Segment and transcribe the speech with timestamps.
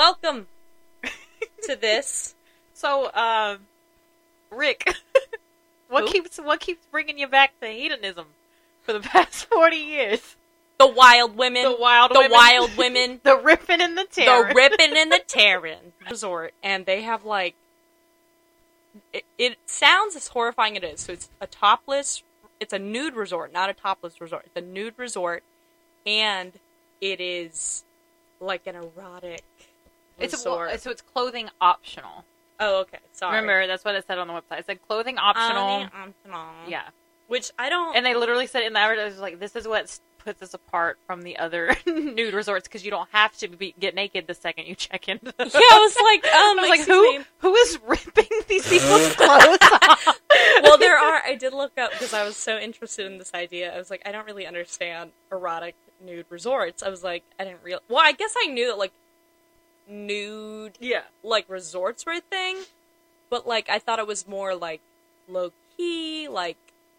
[0.00, 0.46] Welcome
[1.64, 2.34] to this.
[2.72, 3.58] So, uh,
[4.50, 4.94] Rick,
[5.90, 6.12] what Who?
[6.12, 8.28] keeps what keeps bringing you back to hedonism
[8.80, 10.36] for the past forty years?
[10.78, 11.64] The wild women.
[11.64, 12.30] The wild the women.
[12.32, 13.20] wild women.
[13.24, 14.48] the ripping and the tearing.
[14.48, 17.54] the ripping and the tearing resort, and they have like.
[19.12, 21.00] It, it sounds as horrifying as it is.
[21.00, 22.22] So it's a topless.
[22.58, 24.44] It's a nude resort, not a topless resort.
[24.46, 25.42] It's a nude resort,
[26.06, 26.52] and
[27.02, 27.84] it is
[28.40, 29.44] like an erotic
[30.20, 30.80] It's a, resort.
[30.80, 32.24] so it's clothing optional.
[32.58, 32.98] oh, okay.
[33.12, 33.36] Sorry.
[33.36, 34.60] Remember, that's what it said on the website.
[34.60, 35.62] It said clothing optional.
[35.84, 36.14] Optional.
[36.24, 36.46] optional.
[36.68, 36.82] yeah,
[37.28, 37.96] Which I don't.
[37.96, 40.52] and they literally said in the advertisement, I was like, "This is what puts us
[40.52, 44.34] apart from the other nude resorts because you don't have to be, get naked the
[44.34, 47.24] second you check in." yeah, I was like, um, I was like, who me.
[47.38, 50.20] who is ripping these people's clothes off?
[50.62, 51.22] well, there are.
[51.24, 53.74] I did look up because I was so interested in this idea.
[53.74, 56.82] I was like, I don't really understand erotic nude resorts.
[56.82, 57.80] I was like, I didn't real.
[57.88, 58.92] Well, I guess I knew that like
[59.86, 61.02] nude yeah.
[61.22, 62.58] like resorts a thing,
[63.28, 64.80] but like I thought it was more like
[65.28, 66.56] low key, like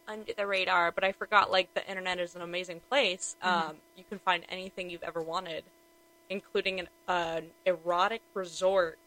[0.07, 0.91] under the radar.
[0.91, 3.35] But I forgot like the internet is an amazing place.
[3.41, 5.63] Um, you can find anything you've ever wanted,
[6.29, 8.97] including an, an erotic resort.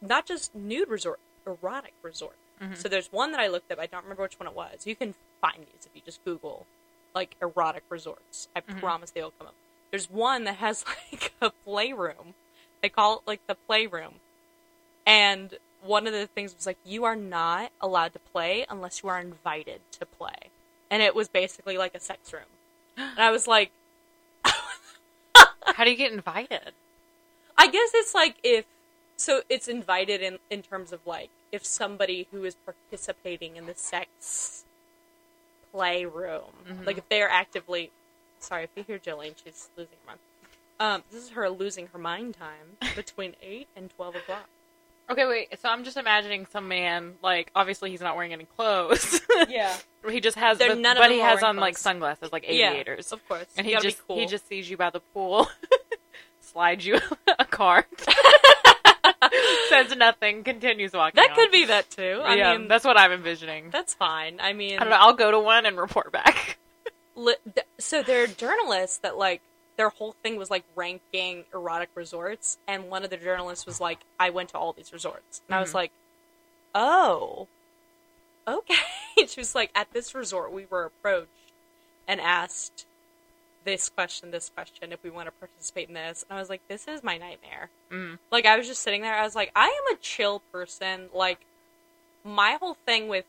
[0.00, 2.36] Not just nude resort, erotic resort.
[2.60, 2.76] Mhm.
[2.76, 3.78] So there's one that I looked up.
[3.78, 4.86] I don't remember which one it was.
[4.86, 6.66] You can find these if you just Google
[7.14, 8.48] like erotic resorts.
[8.56, 8.80] I Mhm.
[8.80, 9.54] promise they'll come up.
[9.92, 12.34] There's one that has like a playroom.
[12.82, 14.14] They call it like the playroom.
[15.06, 15.54] And
[15.84, 19.20] one of the things was like you are not allowed to play unless you are
[19.20, 20.50] invited to play.
[20.90, 22.42] And it was basically like a sex room.
[22.96, 23.70] And I was like
[25.64, 26.72] How do you get invited?
[27.56, 28.64] I guess it's like if
[29.16, 33.74] so it's invited in in terms of like if somebody who is participating in the
[33.74, 34.64] sex
[35.72, 36.86] playroom, Mhm.
[36.86, 37.90] like if they're actively
[38.42, 40.18] sorry if you hear Jillian, she's losing her mind.
[40.80, 44.48] Um, this is her losing her mind time between eight and twelve o'clock.
[45.10, 45.58] Okay, wait.
[45.60, 49.20] So I'm just imagining some man, like obviously he's not wearing any clothes.
[49.48, 49.74] Yeah,
[50.08, 53.12] he just has, They're- but, none but he has on like sunglasses, like yeah, aviators,
[53.12, 53.44] of course.
[53.56, 54.16] and he just cool.
[54.16, 55.48] he just sees you by the pool,
[56.40, 56.98] slides you
[57.38, 57.84] a card,
[59.68, 61.16] says nothing, continues walking.
[61.16, 61.36] that on.
[61.36, 62.20] could be that too.
[62.22, 63.70] I yeah, mean, that's what I'm envisioning.
[63.70, 64.38] that's fine.
[64.40, 64.96] I mean, I don't know.
[64.96, 66.58] I'll go to one and report back.
[67.14, 69.40] Li- th- so there are journalists that like
[69.76, 74.00] their whole thing was like ranking erotic resorts and one of the journalists was like
[74.20, 75.40] i went to all these resorts.
[75.48, 75.74] And i was Mhm.
[75.74, 75.92] like
[76.74, 77.48] oh
[78.46, 78.74] okay.
[79.28, 81.28] She was like at this resort we were approached
[82.08, 82.86] and asked
[83.64, 86.24] this question this question if we want to participate in this.
[86.28, 87.70] And i was like this is my nightmare.
[87.90, 88.18] Mm.
[88.30, 91.08] like i was just sitting there i was like i am a chill person.
[91.14, 91.40] Like
[92.24, 93.24] my whole thing with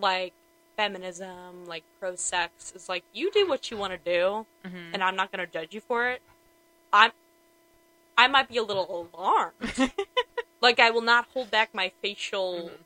[0.00, 0.32] like
[0.76, 4.90] feminism like pro sex is like you do what you want to do Mhm.
[4.92, 6.20] and i'm not going to judge you for it
[6.92, 7.10] i'm
[8.18, 9.54] i might be a little alarmed
[10.60, 12.78] like i will not hold back my facial Mhm.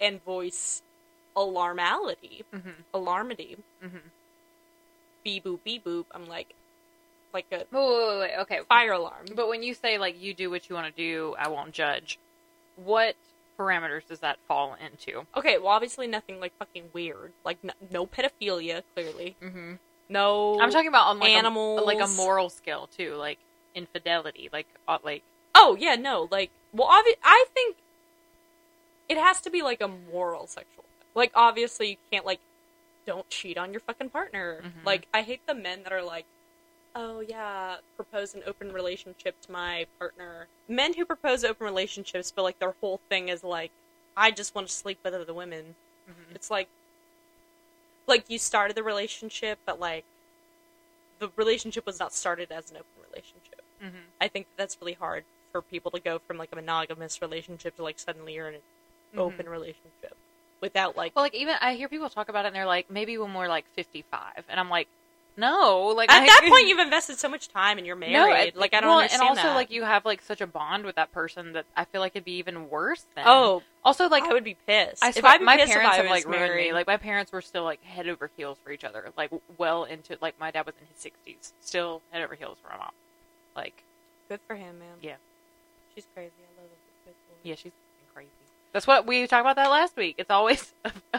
[0.00, 0.82] and voice
[1.36, 2.74] alarmality Mhm.
[2.94, 4.00] alarmity Mhm.
[5.22, 6.54] beep boop beep boop i'm like
[7.32, 8.60] like a wait, wait, wait, okay.
[8.68, 11.46] fire alarm But when you say like you do what you want to do, I
[11.46, 12.18] won't judge.
[12.74, 13.14] What
[13.60, 15.26] parameters does that fall into?
[15.36, 19.74] okay well obviously nothing like fucking weird like no, no pedophilia clearly Mm-hmm.
[20.08, 21.80] no I'm talking about on like animals.
[21.80, 23.38] a, like a moral scale too, like
[23.74, 25.22] infidelity, like uh, like
[25.54, 27.76] Oh yeah, no, like well, obvi- I think
[29.08, 30.84] it has to be like a moral sexual.
[31.14, 32.40] Like obviously you can't like
[33.06, 34.62] don't cheat on your fucking partner.
[34.64, 34.84] Mhm.
[34.86, 36.26] Like I hate the men that are like,
[36.94, 40.48] oh yeah, propose an open relationship to my partner.
[40.68, 43.70] Men who propose open relationships, but like their whole thing is like,
[44.16, 45.76] I just want to sleep with other women.
[46.08, 46.34] Mhm.
[46.34, 46.68] It's like,
[48.06, 50.04] like you started the relationship, but like
[51.18, 53.62] the relationship was not started as an open relationship.
[53.82, 54.02] Mhm.
[54.20, 57.82] I think that's really hard for people to go from like a monogamous relationship to
[57.82, 58.60] like suddenly you're in an
[59.14, 59.18] Mhm.
[59.18, 60.16] open relationship
[60.60, 63.16] without like well, like even I hear people talk about it and they're like maybe
[63.18, 64.88] when we're like 55, and I'm like,
[65.40, 68.12] no, like at I- that point you've invested so much time and you're married.
[68.12, 69.54] No, it- like I don't well, understand and also that.
[69.54, 72.24] like you have like such a bond with that person that I feel like it'd
[72.24, 73.04] be even worse.
[73.14, 75.02] Then oh, also like I would be pissed.
[75.02, 76.66] I if I'd be my pissed parents if I have was like ruined married.
[76.68, 76.72] me.
[76.74, 79.08] Like my parents were still like head over heels for each other.
[79.16, 82.70] Like well into like my dad was in his sixties, still head over heels for
[82.70, 82.92] my mom.
[83.56, 83.82] Like
[84.28, 84.88] good for him, man.
[85.02, 85.16] Yeah.
[85.94, 86.32] she's crazy.
[86.38, 87.12] I love her.
[87.42, 87.72] Yeah, she's
[88.14, 88.28] crazy.
[88.72, 90.14] That's what we talked about that last week.
[90.18, 90.72] It's always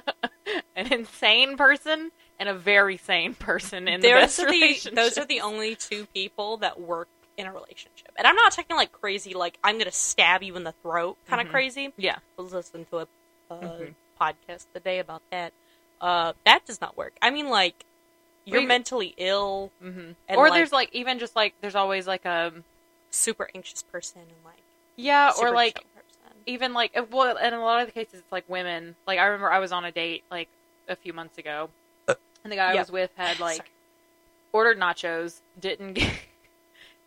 [0.75, 4.95] an insane person and a very sane person in the Those best are the relationship.
[4.95, 7.07] those are the only two people that work
[7.37, 8.11] in a relationship.
[8.17, 11.39] And I'm not talking like crazy, like I'm gonna stab you in the throat kind
[11.41, 11.51] of Mhm.
[11.51, 11.93] crazy.
[11.97, 12.17] yeah.
[12.37, 13.07] I was listening to a
[13.49, 13.95] uh, Mhm.
[14.19, 15.53] podcast today about that.
[16.01, 17.13] Uh, that does not work.
[17.21, 17.85] I mean, like
[18.45, 22.07] you're We- mentally ill, hmm And, Or like- there's like even just like there's always
[22.07, 22.51] like a
[23.11, 24.63] super anxious person, and like
[24.95, 25.83] yeah, or like
[26.47, 28.95] even like uh, well, in a lot of the cases it's like women.
[29.05, 30.49] Like I remember I was on a date like
[30.87, 31.69] a few months ago,
[32.43, 33.71] and the guy I was with had like
[34.53, 36.11] ordered nachos, didn't get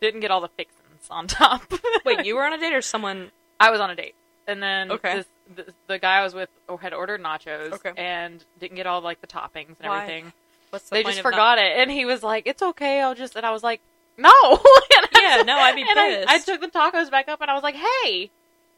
[0.01, 1.61] didn't get all the fixings on top.
[2.05, 3.31] Wait, you were on a date or someone?
[3.59, 4.15] I was on a date,
[4.47, 5.15] and then Okay.
[5.17, 6.49] this, the, the guy I was with
[6.81, 7.91] had ordered nachos Okay.
[7.95, 10.01] and didn't get all like the toppings and Why?
[10.03, 10.33] everything.
[10.71, 13.15] What's the They just of not- forgot it, and he was like, "It's okay, I'll
[13.15, 13.79] just." And I was like,
[14.17, 17.49] "No." I Yeah, no, I'd be and I, I took the tacos back up, and
[17.49, 18.29] I was like, "Hey."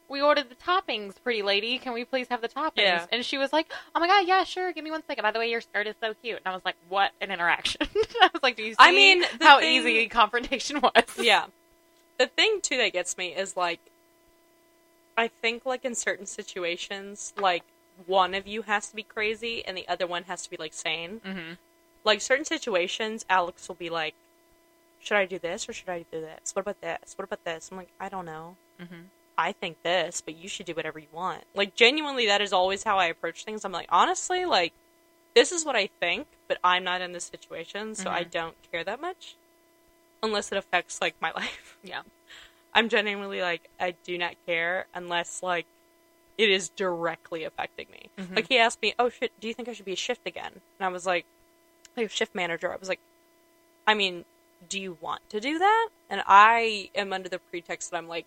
[0.08, 1.78] We ordered the toppings, pretty lady.
[1.78, 2.76] Can we please have the toppings?
[2.78, 3.06] Yeah.
[3.12, 4.72] And she was like, "Oh my god, yeah, sure.
[4.72, 5.22] Give me one second.
[5.22, 7.80] By the way, your skirt is so cute." And I was like, "What an interaction!"
[8.22, 11.46] I was like, "Do you see I mean, how thing- easy confrontation was?" Yeah.
[12.18, 13.80] The thing too that gets me is like
[15.16, 17.64] I think like in certain situations, like
[18.06, 20.72] one of you has to be crazy and the other one has to be like
[20.72, 21.20] sane.
[21.24, 21.52] hmm
[22.04, 24.14] Like certain situations, Alex will be like,
[25.00, 26.54] "Should I do this or should I do this?
[26.54, 27.14] What about this?
[27.16, 28.56] What about this?" I'm like, "I don't know.
[28.80, 29.02] hmm
[29.38, 32.82] I think this, but you should do whatever you want." Like genuinely, that is always
[32.82, 33.64] how I approach things.
[33.64, 34.74] I'm like, honestly, like
[35.34, 38.30] this is what I think, but I'm not in this situation, so I Mhm.
[38.30, 39.36] don't care that much
[40.22, 41.78] unless it affects like my life.
[41.82, 42.02] Yeah.
[42.74, 45.66] I'm genuinely like I do not care unless like
[46.36, 48.10] it is directly affecting me.
[48.18, 48.36] Mhm.
[48.36, 50.52] Like he asked me, "Oh shit, do you think I should be a shift again?"
[50.78, 51.24] And I was like,
[51.96, 53.00] "Like shift manager." I was like,
[53.86, 54.24] "I mean,
[54.68, 58.26] do you want to do that?" And I am under the pretext that I'm like,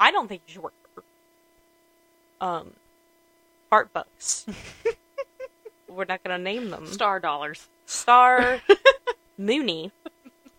[0.00, 1.04] "I don't think you should work for
[2.40, 2.72] um
[3.68, 4.46] fart bucks."
[5.88, 6.86] We're not gonna name them.
[6.86, 7.68] Star dollars.
[7.86, 8.60] Star
[9.38, 9.92] Mooney.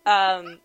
[0.04, 0.60] Um,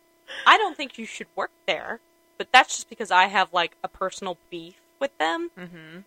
[0.46, 2.00] I don't think you should work there,
[2.38, 5.50] but that's just because I have like a personal beef with them.
[5.58, 6.00] hmm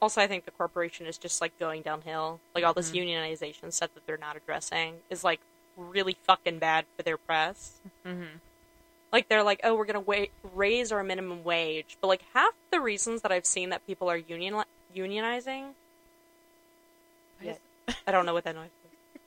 [0.00, 2.40] Also, I think the corporation is just like going downhill.
[2.54, 3.06] Like all this Mhm.
[3.06, 5.40] unionization stuff that they're not addressing is like
[5.76, 7.80] really fucking bad for their press.
[8.04, 8.36] hmm
[9.12, 12.80] Like they're like, oh, we're gonna wa- raise our minimum wage, but like half the
[12.80, 14.62] reasons that I've seen that people are union
[14.94, 15.74] unionizing,
[17.42, 17.58] Yes.
[18.06, 18.68] I don't know what that noise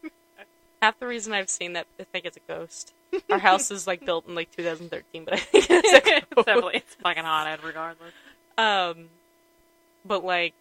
[0.04, 0.12] was.
[0.82, 2.94] half the reason I've seen that I think it's a ghost.
[3.30, 6.46] Our house is like built in like 2013, but I think it's a it's ghost.
[6.48, 8.14] definitely it's fucking haunted regardless.
[8.58, 9.10] Um,
[10.06, 10.54] but like,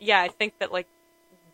[0.00, 0.86] yeah, I think that like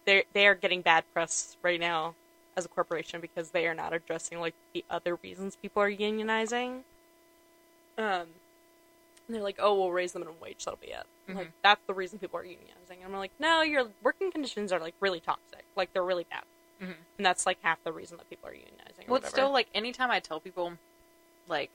[0.05, 2.15] they they are getting bad press right now
[2.57, 6.83] as a corporation because they are not addressing like the other reasons people are unionizing.
[7.99, 8.27] Um,
[9.27, 10.65] and they're like, oh, we'll raise the minimum wage.
[10.65, 11.05] That'll be it.
[11.29, 11.53] Like Mhm.
[11.63, 12.97] that's the reason people are unionizing.
[13.03, 15.65] And I'm like, no, your working conditions are like really toxic.
[15.77, 16.45] Like they're really bad.
[16.81, 16.95] Mhm.
[17.17, 19.09] And that's like half the reason that people are unionizing.
[19.09, 20.75] Well, it's still like anytime I tell people
[21.49, 21.71] like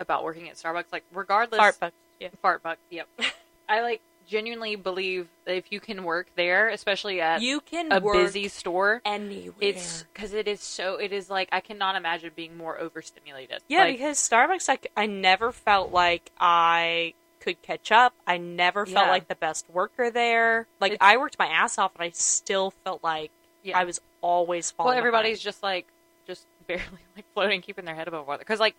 [0.00, 1.96] about working at Starbucks, like regardless fart bucks.
[2.18, 2.28] Yeah.
[2.42, 2.80] fart bucks.
[2.90, 3.08] Yep.
[3.68, 8.48] I like genuinely believe if you can work there, especially at You can a busy
[8.48, 9.54] store, anywhere.
[9.60, 10.96] it's because it is so.
[10.96, 13.60] It is like I cannot imagine being more overstimulated.
[13.68, 18.14] Yeah, Like, because Starbucks, like, I never felt like I could catch up.
[18.26, 19.10] I never felt Yeah.
[19.12, 20.66] like the best worker there.
[20.80, 23.30] Like, It's- I worked my ass off, and I still felt like
[23.62, 23.78] Yeah.
[23.78, 24.90] I was always falling.
[24.90, 25.42] well, everybody's behind.
[25.44, 25.86] just like
[26.26, 26.82] just barely
[27.14, 28.40] like floating, keeping their head above water.
[28.40, 28.74] Because like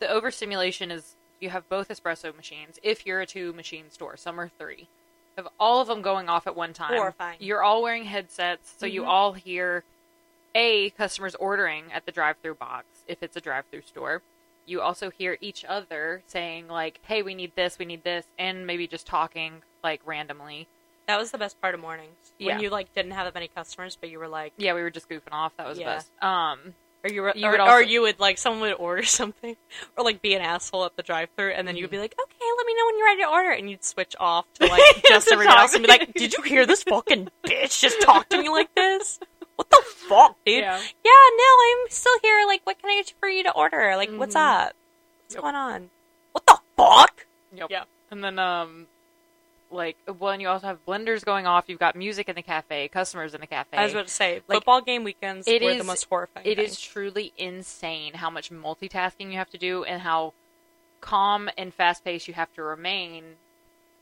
[0.00, 2.78] the overstimulation is you have both espresso machines.
[2.82, 4.88] If you're a two machine store, some are three.
[5.36, 6.94] You have all of them going off at one time.
[6.96, 7.38] Horrifying.
[7.40, 9.08] You're all wearing headsets, so you Mhm.
[9.08, 9.84] all hear
[10.54, 14.22] a customers ordering at the drive-through box if it's a drive-through store.
[14.66, 18.66] You also hear each other saying like, "Hey, we need this, we need this," and
[18.66, 20.68] maybe just talking like randomly.
[21.06, 22.54] that was the best part of mornings Yeah.
[22.54, 24.88] when you like didn't have that many customers, but you were like, Yeah, we were
[24.88, 25.54] just goofing off.
[25.58, 25.84] That was Yeah.
[25.90, 26.22] the best.
[26.22, 29.56] Um, or you were, You or, would or you would like someone would order something,
[29.96, 31.96] or like be an asshole at the drive-through, and then you would Mm-hmm.
[31.96, 34.46] be like, okay, let me know when you're ready to order, and you'd switch off
[34.54, 37.80] to like just To everybody else and be like, did you hear this fucking bitch
[37.80, 39.20] just talk to me like this?
[39.56, 40.62] What the fuck, dude?
[40.62, 40.78] Yeah.
[40.78, 41.44] yeah, no,
[41.84, 42.44] I'm still here.
[42.48, 43.94] Like, what can I get for you to order?
[43.96, 44.40] Like, what's Mhm.
[44.66, 44.72] up?
[45.26, 45.42] What's Yep.
[45.42, 45.90] going on?
[46.32, 47.26] What the fuck?
[47.54, 47.68] Yep.
[47.70, 47.84] Yeah.
[48.10, 48.88] And then, um,
[49.74, 51.64] like, well, and you also have blenders going off.
[51.68, 53.76] You've got music in the cafe, customers in the cafe.
[53.76, 56.46] I was about to say, Like, football game weekends it were is- the most horrifying.
[56.46, 56.64] It thing.
[56.64, 60.32] is truly insane how much multitasking you have to do and how
[61.00, 63.36] calm and fast paced you have to remain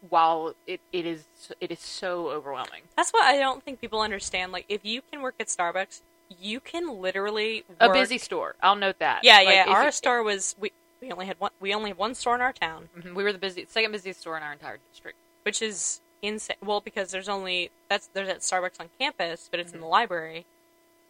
[0.08, 1.24] while it, it is
[1.60, 2.82] it is so overwhelming.
[2.96, 4.52] That's what I don't think people understand.
[4.52, 6.02] Like, if you can work at Starbucks,
[6.40, 8.56] you can literally A busy store.
[8.62, 9.20] I'll note that.
[9.22, 9.64] Yeah, Like, yeah.
[9.68, 11.50] Our you- store was we we only had one.
[11.60, 14.20] We only had one store in our town, Mhm, we were the busy second busiest
[14.20, 15.18] store in our entire district.
[15.42, 16.56] Which is insane.
[16.64, 19.82] Well, because there's only that's there's at Starbucks on campus, but it's in Mhm.
[19.82, 20.46] the library,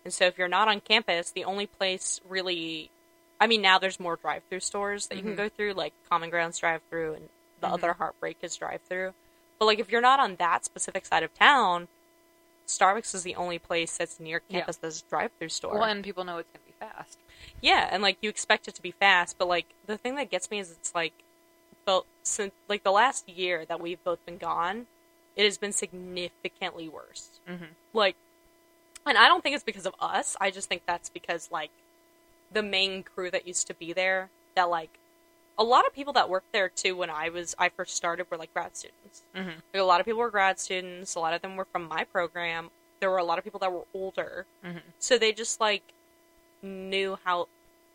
[0.04, 2.90] and so if you're not on campus, the only place really,
[3.40, 5.36] I mean, now there's more drive-through stores that you can Mhm.
[5.36, 7.28] go through, like Common Grounds drive-through, and
[7.60, 7.72] the Mhm.
[7.74, 9.14] other Heartbreak is drive-through.
[9.58, 11.88] But like if you're not on that specific side of town,
[12.66, 14.58] Starbucks is the only place that's near Yeah.
[14.60, 15.74] campus that's a drive-through store.
[15.74, 17.18] Well, and people know it's gonna be fast.
[17.60, 20.50] Yeah, and like you expect it to be fast, but like the thing that gets
[20.50, 21.12] me is it's like,
[21.86, 24.86] well, since like the last year that we've both been gone,
[25.36, 27.40] it has been significantly worse.
[27.48, 27.68] Mhm.
[27.92, 28.16] Like,
[29.06, 30.36] and I don't think it's because of us.
[30.40, 31.70] I just think that's because like
[32.52, 34.90] the main crew that used to be there, that like
[35.58, 38.36] a lot of people that worked there too when I was I first started were
[38.36, 39.22] like grad students.
[39.34, 39.46] Mhm.
[39.72, 41.14] Like, a lot of people were grad students.
[41.14, 42.70] A lot of them were from my program.
[43.00, 44.46] There were a lot of people that were older.
[44.64, 44.82] Mhm.
[44.98, 45.82] So they just like
[46.62, 47.48] knew how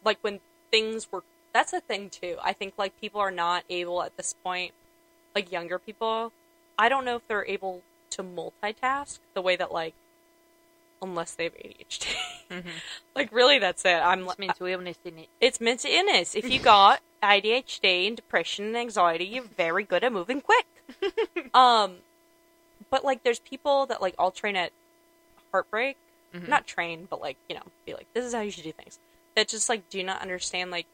[0.04, 0.40] like when
[0.72, 1.24] things were
[1.58, 2.38] that's a thing too.
[2.44, 4.74] I think like people are not able at this point
[5.34, 6.32] like younger people.
[6.78, 9.96] I don't know if they're able to multitask the way that like
[11.02, 12.06] unless they have ADHD.
[12.52, 12.64] Mhm.
[13.16, 13.90] like really that's it.
[14.12, 15.30] I'm It's like mental illness in it.
[15.42, 16.36] it's mental illness.
[16.36, 20.68] If you got ADHD and depression and anxiety, you're very good at moving quick.
[21.56, 21.96] um,
[22.92, 24.72] but like, there's people that like all train at
[25.52, 25.98] Heartbreak,
[26.36, 26.48] Mhm.
[26.50, 29.00] not train, but like you know, be like, this is how you should do things.
[29.36, 30.86] That just like do not understand like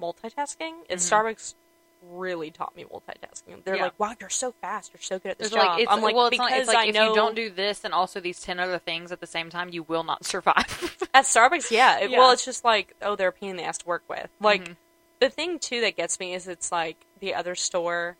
[0.00, 0.74] multitasking.
[0.90, 1.10] And Mhm.
[1.10, 1.54] Starbucks
[2.02, 3.64] really taught me multitasking.
[3.64, 3.84] They're Yeah.
[3.84, 4.92] like, wow, you're so fast.
[4.92, 5.72] You're so good at this There's job.
[5.72, 7.34] like it's I'm like, well, it's because not, it's like I if know you don't
[7.34, 10.24] do this and also these ten other things at the same time, you will not
[10.24, 10.96] survive.
[11.14, 11.98] At Starbucks, yeah.
[11.98, 12.18] It- Yeah.
[12.18, 14.28] Well, it's just like, oh, they're a pain in the ass to work with.
[14.40, 14.76] Like, Mhm.
[15.20, 18.16] the thing, too, that gets me is it's like the other store,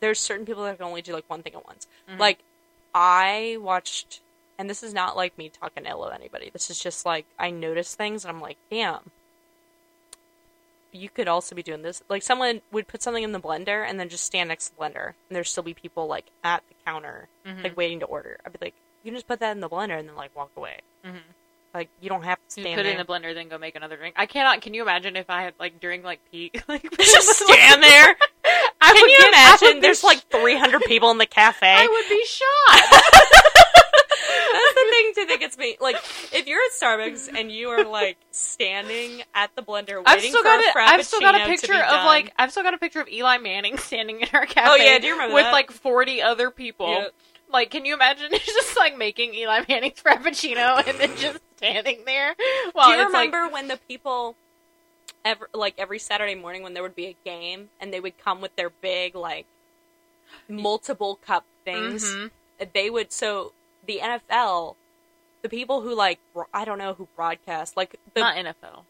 [0.00, 1.86] there's certain people that can only do like one thing at once.
[2.08, 2.18] Mhm.
[2.18, 2.38] Like,
[2.94, 4.20] I watched,
[4.58, 6.50] and this is not like me talking ill of anybody.
[6.50, 9.10] This is just like, I notice things and I'm like, damn.
[10.92, 12.02] You could also be doing this.
[12.08, 14.80] Like, someone would put something in the blender and then just stand next to the
[14.82, 17.62] blender, and there'd still be people like at the counter, Mhm.
[17.64, 18.38] like waiting to order.
[18.46, 20.50] I'd be like, you can just put that in the blender and then like walk
[20.56, 20.80] away.
[21.04, 21.20] Mhm.
[21.74, 23.76] Like, you don't have to You stand put it in the blender, then go make
[23.76, 24.14] another drink.
[24.18, 24.62] I cannot.
[24.62, 28.16] Can you imagine if I had like during like peak, like just stand there.
[28.80, 29.80] I Can you get- imagine?
[29.82, 31.68] There's sh- like 300 people in the cafe.
[31.70, 33.02] I would be shot.
[35.14, 35.76] That's the thing too that gets me.
[35.80, 35.96] Like,
[36.32, 40.40] if you're at Starbucks and you are like standing at the blender waiting I've still
[40.42, 40.76] for got a it.
[40.76, 42.06] I've still got a picture of done.
[42.06, 44.68] like I've still got a picture of Eli Manning standing in our cafe.
[44.70, 45.52] Oh, yeah, do you remember with that?
[45.52, 46.88] like forty other people?
[46.88, 47.06] Yeah.
[47.50, 52.34] Like, can you imagine just like making Eli Manning's frappuccino and then just standing there?
[52.72, 54.36] While Do you it's, like- remember when the people,
[55.24, 58.40] ever like every Saturday morning when there would be a game and they would come
[58.42, 59.46] with their big like
[60.48, 62.04] multiple cup things?
[62.04, 62.30] Mhm.
[62.74, 63.52] They would so
[63.86, 64.76] the NFL,
[65.42, 66.18] the people who like
[66.52, 68.84] I don't know who broadcast like the not NFL,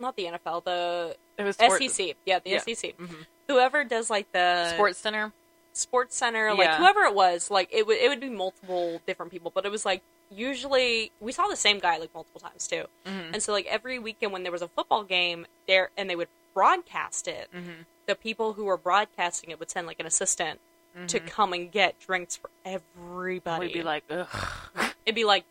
[0.00, 2.58] not, the NFL the It was sport- SEC yeah the Yeah.
[2.58, 3.26] SEC Mhm.
[3.48, 5.32] whoever does like the Sports Center.
[5.76, 6.76] sports center like Yeah.
[6.78, 9.84] whoever it was like it would it would be multiple different people but it was
[9.84, 13.34] like usually we saw the same guy like multiple times too Mhm.
[13.34, 16.28] and so like every weekend when there was a football game there and they would
[16.54, 17.86] broadcast it Mhm.
[18.06, 20.60] the people who were broadcasting it would send like an assistant
[21.08, 21.26] to Mhm.
[21.26, 24.93] come and get drinks for everybody We'd be like, ugh.
[25.06, 25.44] It'd be like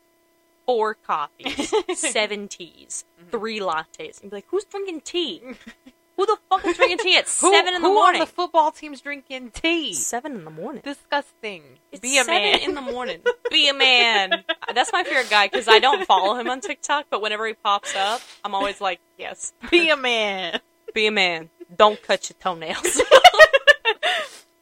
[0.65, 3.29] four coffees seven teas Mm-hmm.
[3.31, 5.41] three lattes and be like who's drinking tea
[6.17, 8.31] who the fuck is drinking tea at Who- seven in the who morning on the
[8.31, 9.93] football team's drinking tea?
[9.93, 11.63] seven in the morning Disgusting.
[11.91, 12.59] It's Be a seven man.
[12.61, 13.21] in the morning.
[13.49, 14.43] Be a man.
[14.75, 17.95] That's my favorite guy because I don't follow him on TikTok, but whenever he pops
[17.95, 20.59] up, I'm always like, yes, Be a man.
[20.93, 21.49] be a man.
[21.75, 23.01] Don't cut your toenails.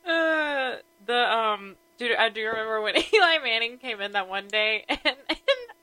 [0.07, 1.75] Uh, the um,
[2.07, 5.15] dude, I do remember when Eli Manning came in that one day, and, and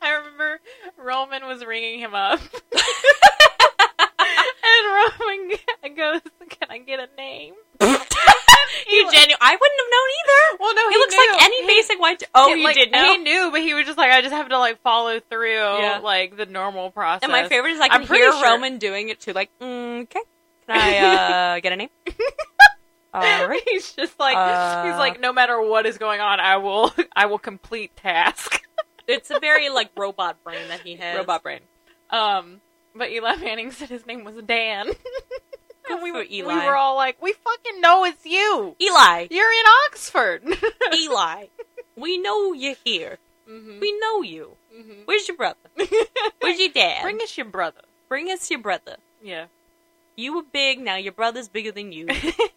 [0.02, 0.60] I remember
[0.96, 2.40] Roman was ringing him up,
[4.18, 4.84] and
[5.20, 5.50] Roman
[5.96, 6.20] goes,
[6.50, 10.56] "Can I get a name?" he genu- I wouldn't have known either.
[10.60, 11.32] Well, no, He, he, looks knew.
[11.32, 12.22] like any He- basic white.
[12.34, 13.12] oh, he, you like, did know.
[13.12, 16.00] He knew, but he was just like, I just have to like follow through, Yeah.
[16.02, 17.22] like the normal process.
[17.22, 19.32] and my favorite is I I'm hear sure- Roman doing it too.
[19.32, 20.20] Like, mm, okay,
[20.66, 21.90] can I uh, get a name?
[23.15, 23.62] All right.
[23.69, 27.27] he's just like Uh, he's like no matter what is going on, I will I
[27.27, 28.62] will complete task.
[29.09, 31.17] It's a very like robot brain that he has.
[31.17, 31.61] Robot brain.
[32.11, 32.61] Um,
[32.95, 34.88] but Eli Manning said his name was Dan.
[35.88, 36.55] and we, for were- Eli.
[36.61, 38.77] we were all like, we fucking know it's you.
[38.79, 39.29] Eli.
[39.31, 40.43] You're in Oxford.
[40.95, 41.47] Eli.
[41.97, 43.17] We know you're here.
[43.49, 43.81] Mhm.
[43.81, 44.57] We know you.
[44.77, 45.07] Mhm.
[45.07, 45.57] Where's your brother?
[46.41, 47.00] Where's your dad?
[47.03, 47.81] Bring us your brother.
[48.11, 48.97] Bring us your brother.
[49.23, 49.47] Yeah.
[50.18, 52.08] You were big, now your brother's bigger than you.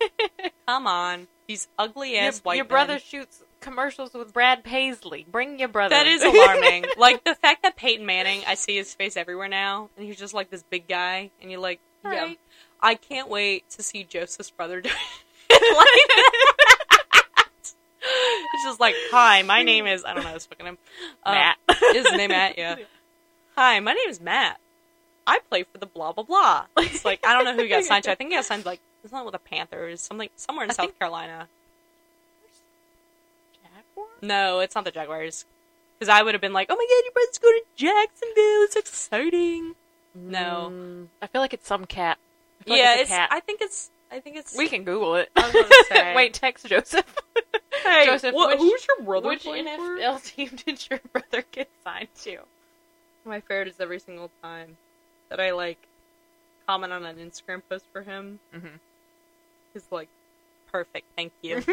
[0.67, 1.27] Come on.
[1.47, 2.69] These ugly your, ass white your men.
[2.69, 5.27] brother shoots commercials with Brad Paisley.
[5.29, 5.93] Bring your brother.
[5.93, 6.85] That is alarming.
[6.97, 10.33] like the fact that Peyton Manning, I see his face everywhere now, and he's just
[10.33, 12.09] like this big guy, and you're like, Yeah.
[12.09, 12.39] right.
[12.81, 14.95] I can't wait to see Joseph's brother do it
[15.77, 17.51] like that.
[18.55, 20.77] It's just like, hi, my name is I don't know, was fucking him.
[21.23, 21.57] Uh, Matt.
[21.93, 22.77] His name Matt, yeah.
[23.55, 24.59] Hi, my name is Matt.
[25.31, 26.65] I play for the blah blah blah.
[26.77, 28.11] It's like I don't know who he got signed to.
[28.11, 30.73] I think he got signed like it's not with the Panthers, something somewhere in I
[30.73, 31.47] South think- Carolina.
[33.63, 34.09] Jaguars?
[34.21, 35.45] No, it's not the Jaguars.
[35.97, 38.63] Because I would have been like, oh my god, your brother's going to Jacksonville.
[38.65, 39.75] It's exciting.
[40.15, 40.69] No.
[40.73, 42.17] Mm, I feel like it's some cat.
[42.59, 43.11] I feel like yeah, it's, it's.
[43.11, 43.29] a cat.
[43.31, 43.89] I think it's.
[44.11, 44.57] I think it's.
[44.57, 45.29] we can Google it.
[45.35, 46.15] I was say.
[46.15, 47.05] Wait, text Joseph.
[47.83, 49.97] Hey, Joseph, what- which- who's your brother Which playing for?
[49.97, 52.37] NFL team did your brother get signed to?
[53.25, 54.77] My favorite is every single time
[55.31, 55.79] that I like
[56.67, 58.39] comment on an Instagram post for him.
[58.55, 58.67] Mm-hmm.
[59.73, 60.09] He's like,
[60.71, 61.63] perfect, thank you.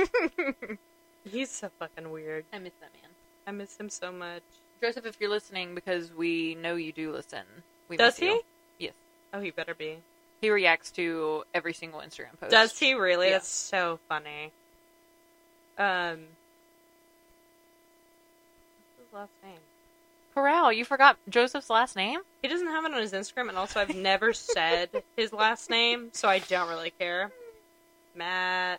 [1.24, 2.44] He's so fucking weird.
[2.52, 3.10] I miss that man.
[3.46, 4.42] I miss him so much.
[4.80, 7.44] Joseph, if you're listening, because we know you do listen,
[7.88, 8.42] we Does miss you.
[8.78, 8.86] he?
[8.86, 8.94] Yes.
[9.34, 9.98] Oh, he better be.
[10.40, 12.52] He reacts to every single Instagram post.
[12.52, 13.26] Does he really?
[13.26, 13.32] Yeah.
[13.34, 14.52] That's so funny.
[15.76, 16.18] Um,
[18.96, 19.58] what's his last name?
[20.38, 22.20] Corral, you forgot Joseph's last name?
[22.42, 26.10] He doesn't have it on his Instagram, and also I've never said his last name,
[26.12, 27.32] so I don't really care.
[28.14, 28.78] Matt.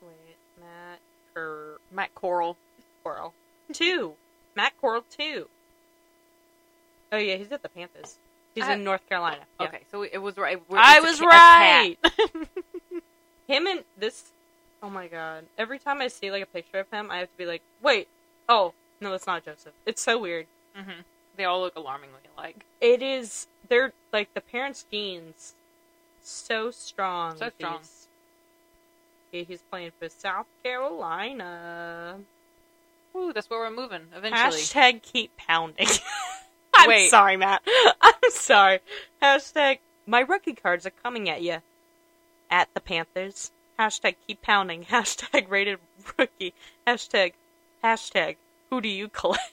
[0.00, 1.00] Wait, Matt
[1.34, 2.56] Cur- Matt Corral.
[3.02, 3.34] Corral.
[3.72, 4.14] Two.
[4.54, 5.48] Matt Corral two.
[7.10, 8.16] Oh yeah, he's at the Panthers.
[8.54, 9.42] He's I- in North Carolina.
[9.58, 9.66] Yeah.
[9.66, 10.62] Okay, so it was right.
[10.70, 11.96] I it's a was a right.
[12.00, 12.48] cat.
[13.48, 14.22] Him and this.
[14.84, 15.46] Oh my god!
[15.58, 18.06] Every time I see like a picture of him, I have to be like, wait,
[18.48, 19.72] oh no, that's not Joseph.
[19.84, 20.46] It's so weird.
[20.76, 21.00] Hmm
[21.36, 22.64] They all look alarmingly alike.
[22.80, 23.46] It is.
[23.68, 25.54] They're like the parents' genes,
[26.22, 27.36] so strong.
[27.36, 27.78] So strong.
[27.78, 28.08] He's,
[29.32, 32.18] he- he's playing for South Carolina.
[33.16, 34.60] Ooh, that's where we're moving eventually.
[34.60, 35.88] Hashtag keep pounding.
[36.76, 37.08] I'm Wait.
[37.10, 37.62] sorry, Matt.
[38.00, 38.80] I'm sorry.
[39.22, 41.58] Hashtag my rookie cards are coming at you.
[42.50, 43.50] At the Panthers.
[43.78, 44.84] Hashtag keep pounding.
[44.90, 45.78] Hashtag rated
[46.18, 46.54] rookie.
[46.86, 47.32] Hashtag
[47.82, 48.36] hashtag
[48.70, 49.52] who do you collect?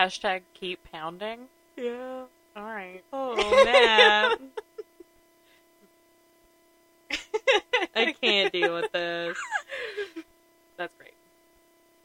[0.00, 1.40] Hashtag keep pounding.
[1.76, 2.22] Yeah.
[2.56, 3.02] All right.
[3.12, 4.48] Oh man.
[7.94, 9.36] I can't deal with this.
[10.78, 11.12] That's great.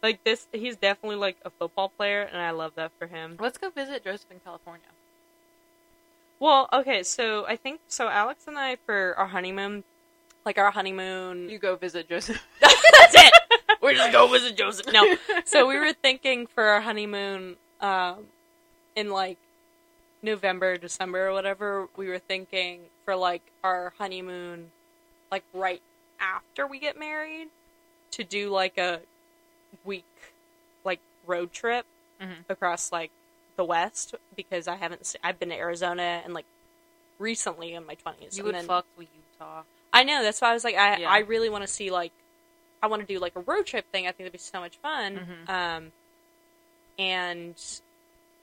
[0.03, 3.37] Like this he's definitely like a football player and I love that for him.
[3.39, 4.87] Let's go visit Joseph in California.
[6.41, 9.85] Well, okay, so I think so Alex and I for our honeymoon
[10.45, 12.45] like our honeymoon You go visit Joseph.
[12.59, 13.33] That's it.
[13.81, 14.91] We're just going visit Joseph.
[14.91, 15.15] No.
[15.45, 18.25] So we were thinking for our honeymoon, um,
[18.95, 19.37] in like
[20.21, 21.87] November, December, or whatever.
[21.97, 24.71] We were thinking for like our honeymoon,
[25.31, 25.81] like right
[26.19, 27.47] after we get married,
[28.11, 29.01] to do like a
[29.83, 30.05] week,
[30.83, 31.85] like road trip
[32.21, 32.45] Mhm.
[32.49, 33.11] across like
[33.57, 35.05] the West because I haven't.
[35.05, 36.45] Se- I've been to Arizona and like
[37.19, 38.37] recently in my twenties.
[38.37, 39.07] You and would then, fuck with
[39.39, 39.63] Utah.
[39.93, 40.23] I know.
[40.23, 41.09] That's why I was like, I Yeah.
[41.09, 42.11] I really want to see like,
[42.81, 44.05] I want to do like a road trip thing.
[44.05, 45.45] I think that'd be so much fun.
[45.47, 45.49] Mhm.
[45.49, 45.91] Um,
[46.99, 47.55] and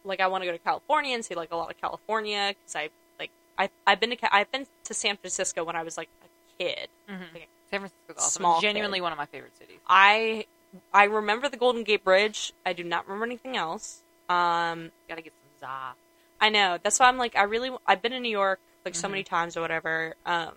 [0.04, 2.76] like I want to go to California and see like a lot of California because
[2.76, 6.08] I like I I've been to I've been to San Francisco when I was like
[6.24, 6.88] a kid.
[7.08, 7.22] Mm-hmm.
[7.70, 8.40] San Francisco's awesome.
[8.40, 9.02] Small genuinely kid.
[9.02, 9.78] one of my favorite cities.
[9.86, 10.46] I
[10.92, 12.52] I remember the Golden Gate Bridge.
[12.66, 14.02] I do not remember anything else.
[14.28, 15.94] Um, Gotta get some za.
[16.40, 16.78] I know.
[16.82, 19.10] That's why I'm like, I really, I've been in New York like so Mhm.
[19.12, 20.14] many times or whatever.
[20.26, 20.54] Um,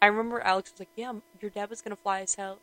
[0.00, 2.60] I remember Alex was like, yeah, your dad was going to fly us out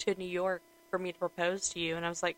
[0.00, 1.96] to New York for me to propose to you.
[1.96, 2.36] And I was like,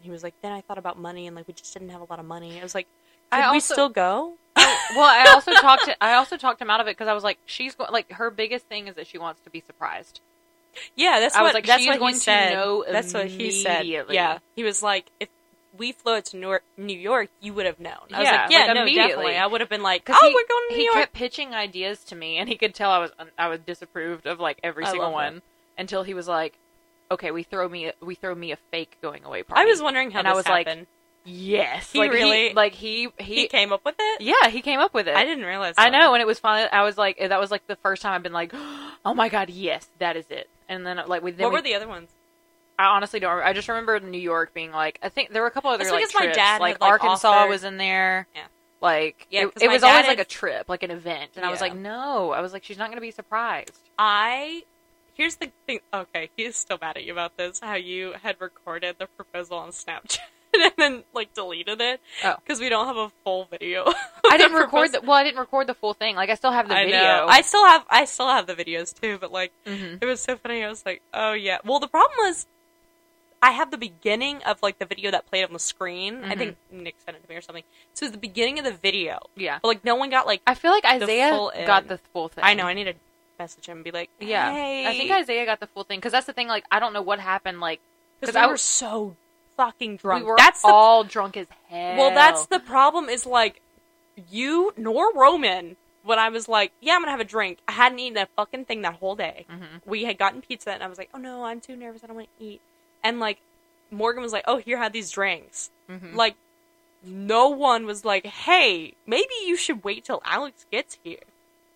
[0.00, 2.04] he was like, then I thought about money and like, we just didn't have a
[2.10, 2.58] lot of money.
[2.58, 2.86] I was like,
[3.32, 4.34] I could we still go?
[4.56, 7.22] well, I also talked to I also talked him out of it because I was
[7.24, 10.20] like, she's go- like her biggest thing is that she wants to be surprised.
[10.96, 12.52] Yeah, that's I what, was like, that's what going he to said.
[12.54, 13.86] know that's what he said.
[13.86, 14.38] Yeah.
[14.56, 15.28] He was like, if
[15.76, 17.92] we flew to Nor- New York, you would have known.
[18.12, 19.08] I was Yeah, like, yeah, like, no, immediately.
[19.08, 19.36] definitely.
[19.36, 20.96] I would have been like, oh, he, we're going to New he York.
[20.96, 24.40] kept pitching ideas to me, and he could tell I was I was disapproved of
[24.40, 25.42] like every I single one
[25.78, 26.58] until he was like,
[27.10, 29.80] "Okay, we throw me a, we throw me a fake going away party." I was
[29.82, 30.86] wondering how and this I was like, happened.
[31.24, 34.20] "Yes, He like, really- like he he, he, came up with it?
[34.22, 35.14] yeah he came up with it.
[35.16, 36.68] I didn't realize I know, and it was fun.
[36.72, 38.52] I was like, that was like the first time I've been like,
[39.04, 41.62] "Oh my god, yes, that is it." And then like we then What we, were
[41.62, 42.10] the other ones?
[42.78, 43.42] I honestly don't.
[43.42, 44.98] I just remember New York being like.
[45.02, 46.36] I think there were a couple other That's like trips.
[46.38, 48.26] like like, Arkansas offered- was in there.
[48.34, 48.42] Yeah.
[48.80, 51.50] Like Yeah, it, it was always had- like a trip, like an event, and I
[51.50, 52.30] was like, no.
[52.30, 53.78] I was like, she's not going to be surprised.
[53.98, 54.62] I
[55.14, 55.80] here's the thing.
[55.92, 57.60] Okay, he's still mad at you about this.
[57.60, 60.18] How you had recorded the proposal on Snapchat
[60.54, 62.36] and then like deleted it Oh.
[62.42, 63.84] because we don't have a full video.
[64.30, 65.12] I didn't record the well.
[65.12, 66.16] I didn't record the full thing.
[66.16, 66.98] Like I still have the I video.
[67.00, 67.26] know.
[67.28, 69.98] I still have I still have the videos too, but like Mhm.
[70.00, 70.64] it was so funny.
[70.64, 71.58] I was like, oh yeah.
[71.64, 72.46] Well, the problem was.
[73.42, 76.24] I have the beginning of like the video that played on the screen.
[76.24, 76.38] I Mhm.
[76.38, 77.64] think Nick sent it to me or something.
[77.94, 80.42] So it was the beginning of the video, Yeah, but like no one got like.
[80.46, 81.30] I feel like Isaiah
[81.66, 82.44] got the full thing.
[82.44, 82.66] I know.
[82.66, 82.94] I need to
[83.40, 84.86] message him and be like, Yeah, hey.
[84.86, 86.48] I think Isaiah got the full thing because that's the thing.
[86.48, 87.58] Like I don't know what happened.
[87.60, 87.80] Like
[88.20, 89.16] because we I were was- so
[89.56, 90.24] fucking drunk.
[90.24, 91.96] we were that's the all drunk as hell.
[91.98, 92.10] well.
[92.14, 93.08] That's the problem.
[93.08, 93.60] Is like
[94.30, 95.76] you nor Roman.
[96.02, 97.58] When I was like, yeah, I'm gonna have a drink.
[97.68, 99.44] I hadn't eaten a fucking thing that whole day.
[99.50, 99.82] Mhm.
[99.84, 102.02] We had gotten pizza, and I was like, oh no, I'm too nervous.
[102.02, 102.60] I don't want to eat.
[103.04, 103.38] And like,
[103.90, 106.14] Morgan was like, "Oh, here, have these drinks." Mhm.
[106.14, 106.36] Like,
[107.04, 111.24] no one was like, "Hey, maybe you should wait till Alex gets here."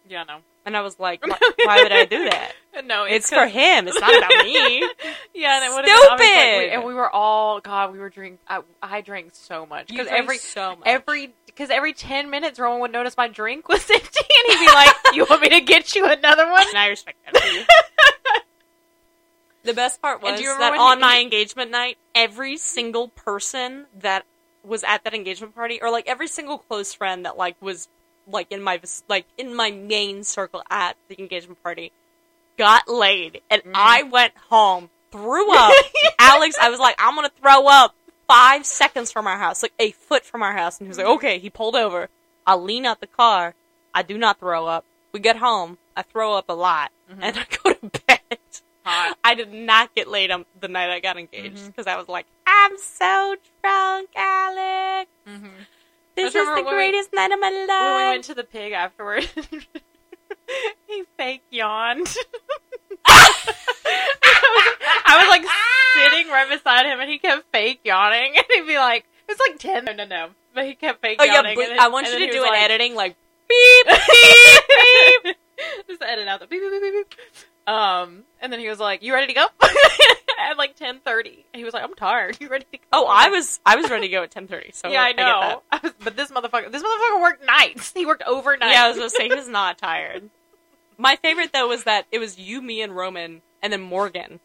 [0.09, 0.39] Yeah, no.
[0.67, 2.53] And I was like, "Why, why would I do that?
[2.85, 3.87] No, It's for him.
[3.87, 4.81] It's not about me."
[5.35, 6.73] Yeah, and it would have been like, Stupid!
[6.73, 7.93] and we were all God.
[7.93, 8.39] We were drink.
[8.49, 10.87] I, I drank so much because every so much.
[10.87, 14.73] every because every ten minutes Roman would notice my drink was empty, and he'd be
[14.73, 17.69] like, "You want me to get you another one?" and I respect that
[19.65, 24.25] the best part was that when on he- my engagement night, every single person that
[24.63, 27.89] was at that engagement party, or like every single close friend that like was
[28.31, 31.93] like in my like in my main circle at the engagement party,
[32.59, 33.73] got laid, and Mm.
[33.75, 35.73] I went home, threw up.
[36.19, 37.95] Alex, I was like, I'm gonna throw up
[38.29, 41.07] five seconds from our house, like a foot from our house, and he was like,
[41.07, 41.15] Mm-hmm.
[41.17, 41.39] okay.
[41.39, 42.09] He pulled over.
[42.47, 43.55] I lean out the car.
[43.95, 44.85] I do not throw up.
[45.13, 45.79] We get home.
[45.97, 48.21] I throw up a lot, and I go to bed.
[48.31, 48.91] Mm-hmm.
[48.91, 49.17] Hot.
[49.25, 51.67] I did not get laid on the night I got engaged Mhm.
[51.69, 55.11] because I was like, I'm so drunk, Alex.
[55.27, 55.51] Mhm.
[56.17, 57.69] This is the when we- greatest night of my life.
[57.69, 59.29] When we went to the pig afterward,
[60.87, 62.07] he fake yawned.
[65.07, 65.45] I was like
[65.95, 69.59] sitting right beside him, and he kept fake yawning, and he'd be like, "It's like
[69.59, 71.59] ten, no, no, no," but he kept fake oh yawning.
[71.61, 73.17] and then- I want you to do an like- editing like
[73.49, 74.65] beep beep
[75.25, 75.37] beep.
[75.89, 77.09] Just edit out the beep beep beep beep.
[77.11, 77.19] beep.
[77.75, 79.47] Um, and then he was like, "You ready to go?"
[80.51, 82.37] At like ten thirty, he was like, "I'm tired.
[82.41, 84.71] You ready to go?" Oh, I was I was ready to go at ten thirty.
[84.73, 85.63] So yeah, I know.
[85.71, 87.93] I was, but this motherfucker, this motherfucker worked nights.
[87.95, 88.73] He worked overnight.
[88.73, 90.31] Yeah, I was gonna say he was not tired.
[90.99, 94.41] My favorite though was that it was you, me, and Roman, and then Morgan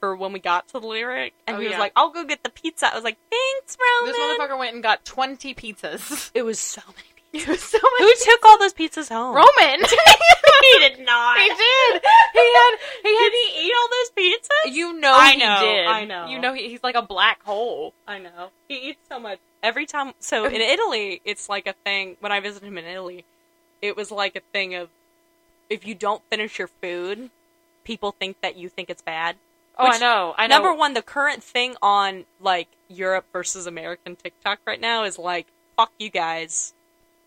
[0.00, 1.78] for when we got to the lyric, and Oh, he was yeah.
[1.78, 4.82] like, "I'll go get the pizza." I was like, "Thanks, Roman." this motherfucker went and
[4.82, 6.30] got twenty pizzas.
[6.34, 7.08] It was so many.
[7.44, 7.98] It was so much.
[7.98, 9.34] Who took all those pizzas home?
[9.34, 9.80] Roman?
[9.84, 11.36] he did not.
[11.36, 12.02] he did.
[12.32, 12.78] He had.
[13.02, 13.30] He had.
[13.30, 14.72] Did he eat all those pizzas?
[14.74, 15.86] You know I he know, did.
[15.86, 16.26] I know.
[16.28, 17.92] You know he, he's like a black hole.
[18.06, 18.50] I know.
[18.68, 19.40] He eats so much.
[19.64, 20.12] Every time.
[20.20, 22.16] So in Italy, it's like a thing.
[22.20, 23.24] When I visited him in Italy,
[23.82, 24.88] it was like a thing of
[25.68, 27.30] if you don't finish your food,
[27.82, 29.36] people think that you think it's bad.
[29.76, 30.34] Oh, I know.
[30.36, 30.54] I know.
[30.56, 35.48] Number one, the current thing on like Europe versus American TikTok right now is like,
[35.76, 36.74] fuck you guys.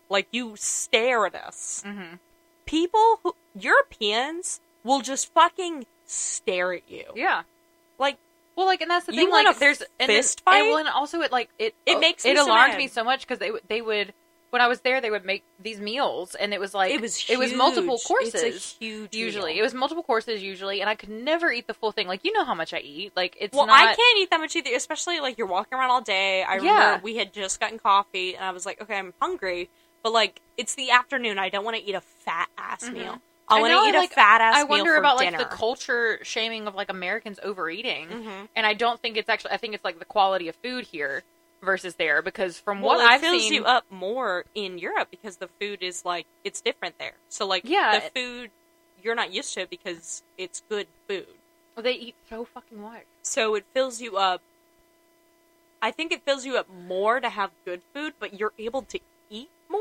[0.08, 1.82] Like you stare at us.
[1.86, 2.14] hmm
[2.66, 7.04] People who Europeans will just fucking stare at you.
[7.14, 7.42] Yeah.
[7.98, 8.18] Like
[8.56, 9.30] Well, like, and that's the You thing.
[9.30, 10.58] Like, there's and fist fight?
[10.60, 12.78] And, well, and also it like it It makes it me so alarmed mad.
[12.78, 14.12] me so much because they would- they would
[14.50, 17.22] when I was there they would make these meals and it was like it was
[17.28, 18.34] it was multiple courses.
[18.34, 19.60] It's a huge usually meal.
[19.60, 22.32] it was multiple courses usually and i could never eat the full thing like you
[22.32, 24.70] know how much i eat like it's well, not I can't eat that much either,
[24.74, 26.42] especially like you're walking around all day.
[26.44, 27.00] I remember Yeah.
[27.02, 29.68] we had just gotten coffee, and I was like, okay, I'm hungry,
[30.08, 31.38] but like it's the afternoon.
[31.38, 32.92] I don't want to eat a fat ass Mhm.
[32.94, 33.18] meal.
[33.48, 34.60] I I want to eat like, a fat ass meal.
[34.60, 35.38] i wonder about dinner.
[35.38, 38.48] like the culture shaming of like americans overeating Mhm.
[38.54, 41.22] and i don't think it's actually i think it's like the quality of food here
[41.62, 45.08] versus there because from Well, what it i've fills seen you up more in Europe
[45.10, 47.14] because the food is like it's different there.
[47.30, 47.98] So like Yeah.
[47.98, 48.50] the food
[49.02, 51.26] you're not used to it because it's good food.
[51.74, 54.40] Well, they eat so fucking much So it fills you up.
[55.80, 59.00] I think it fills you up more to have good food, but you're able to
[59.30, 59.80] eat more.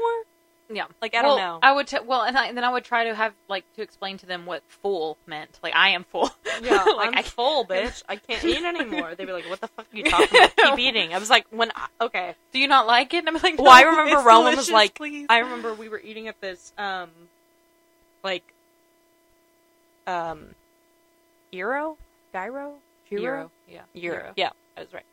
[0.69, 1.59] Yeah, Like, I well, don't know.
[1.63, 3.81] I would t- well, and, I, and then I would try to have like to
[3.81, 5.59] explain to them what full meant.
[5.63, 6.29] Like I am full.
[6.61, 8.03] Yeah, like I'm I full, bitch.
[8.09, 9.15] I can't eat anymore.
[9.15, 10.57] They'd be like, "What the fuck are you talking about?
[10.57, 13.19] Keep eating." I was like, "When I, okay." do you not like it?
[13.19, 16.27] And I'm like, Well, I remember Roman was like, please." I remember we were eating
[16.27, 17.11] at this, um,
[18.21, 18.43] like,
[20.05, 20.53] um,
[21.53, 21.97] gyro,
[22.33, 22.73] gyro,
[23.09, 24.33] gyro, Euro, yeah, Euro.
[24.35, 25.05] Yeah, I was right.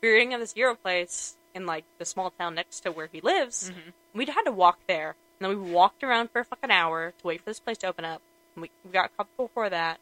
[0.00, 3.08] we were eating at this Euro place in like the small town next to where
[3.12, 3.70] he lives.
[3.70, 3.92] Mhm.
[4.14, 7.26] We'd had to walk there, and then we walked around for a fucking hour to
[7.26, 8.20] wait for this place to open up.
[8.54, 9.98] And we, we got couple before that,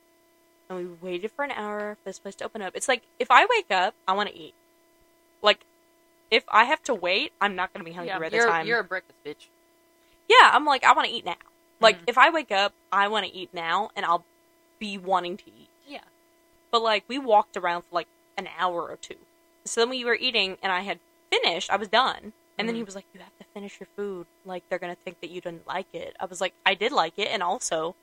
[0.69, 2.73] and we waited for an hour for this place to open up.
[2.77, 4.55] It's like if I wake up, I want to eat.
[5.43, 5.61] Like,
[6.31, 8.49] if I have to wait, I'm not going to be hungry Yeah, by the you're,
[8.49, 8.67] time.
[8.67, 9.47] you're a breakfast bitch.
[10.29, 11.37] Yeah, I'm like, I want to eat now.
[11.81, 12.05] Like, Mhm.
[12.07, 14.25] if I wake up, I want to eat now, and I'll
[14.79, 15.69] be wanting to eat.
[15.87, 16.05] Yeah.
[16.71, 18.07] But like, we walked around for like
[18.38, 19.19] an hour or two.
[19.65, 21.01] So then we were eating, and I had
[21.35, 21.71] finished.
[21.71, 22.87] I was done, and then he Mhm.
[22.87, 24.27] was like, "You have to finish your food.
[24.45, 27.14] Like, they're gonna think that you didn't like it." I was like, "I did like
[27.18, 27.97] it, and also,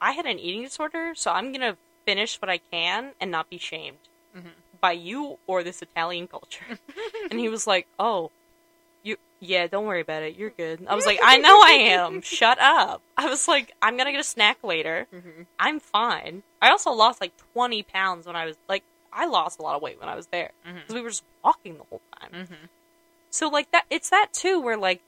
[0.00, 3.58] I had an eating disorder, so I'm gonna finish what I can and not be
[3.58, 4.52] shamed Mhm.
[4.80, 6.78] by you or this Italian culture."
[7.30, 8.30] and he was like, "Oh."
[9.02, 10.36] You, yeah, don't worry about it.
[10.36, 10.86] You're good.
[10.86, 12.20] I was like, I know I am.
[12.38, 13.00] Shut up.
[13.16, 15.06] I was like, I'm gonna get a snack later.
[15.10, 15.46] Mhm.
[15.58, 16.42] I'm fine.
[16.60, 19.82] I also lost like 20 pounds when I was like, I lost a lot of
[19.82, 22.46] weight when I was there because we were just walking the whole time.
[22.46, 22.68] Mhm.
[23.30, 25.00] So like that, it's that too, where like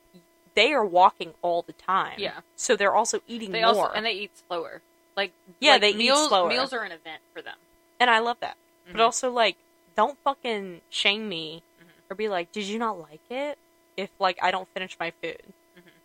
[0.55, 2.19] they are walking all the time.
[2.19, 2.41] Yeah.
[2.57, 4.83] So they're also eating They more, also and they eat slower.
[5.17, 6.49] Like Yeah, like, they eat slower.
[6.49, 7.57] Meals are an event for them.
[8.01, 8.57] and I love that.
[8.89, 8.93] Mhm.
[8.93, 9.57] But also like
[9.95, 11.87] don't fucking shame me Mhm.
[12.11, 13.59] or be like, did you not like it?
[13.97, 15.53] If like I don't finish my food.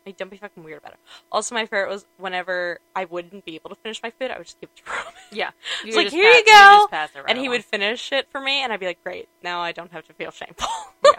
[0.07, 0.99] Like don't be fucking weird about it.
[1.31, 4.47] Also, my favorite was whenever I wouldn't be able to finish my food, I would
[4.47, 5.51] just give it to Roman, Yeah.
[5.85, 7.57] You like, "Here you pass- go," just pass it right and he along.
[7.57, 10.13] would finish it for me, and I'd be like, great, now I don't have to
[10.13, 10.67] feel shameful.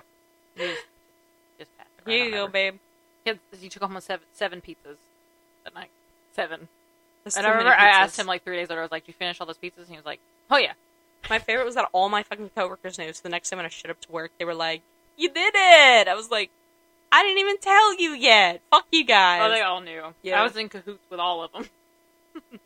[0.57, 0.83] You just,
[1.59, 2.53] just pass it right Here you go, over.
[2.53, 2.74] babe.
[3.24, 4.96] He, had- he took almost seven, seven pizzas
[5.64, 5.90] that night.
[6.33, 6.68] Seven.
[7.24, 8.81] That's and I remember I asked him like three days later.
[8.81, 10.20] I was like, "Did you finish all those pizzas?" And he was like,
[10.51, 10.72] "Oh yeah."
[11.29, 13.12] My favorite was that all my fucking coworkers knew.
[13.12, 14.83] So the next time when I showed up to work, they were like,
[15.16, 16.51] "You did it!" I was like,
[17.12, 18.61] "I didn't even tell you yet.
[18.71, 20.14] Fuck you guys." Oh, they all knew.
[20.23, 20.40] Yeah.
[20.40, 21.64] I was in cahoots with all of them.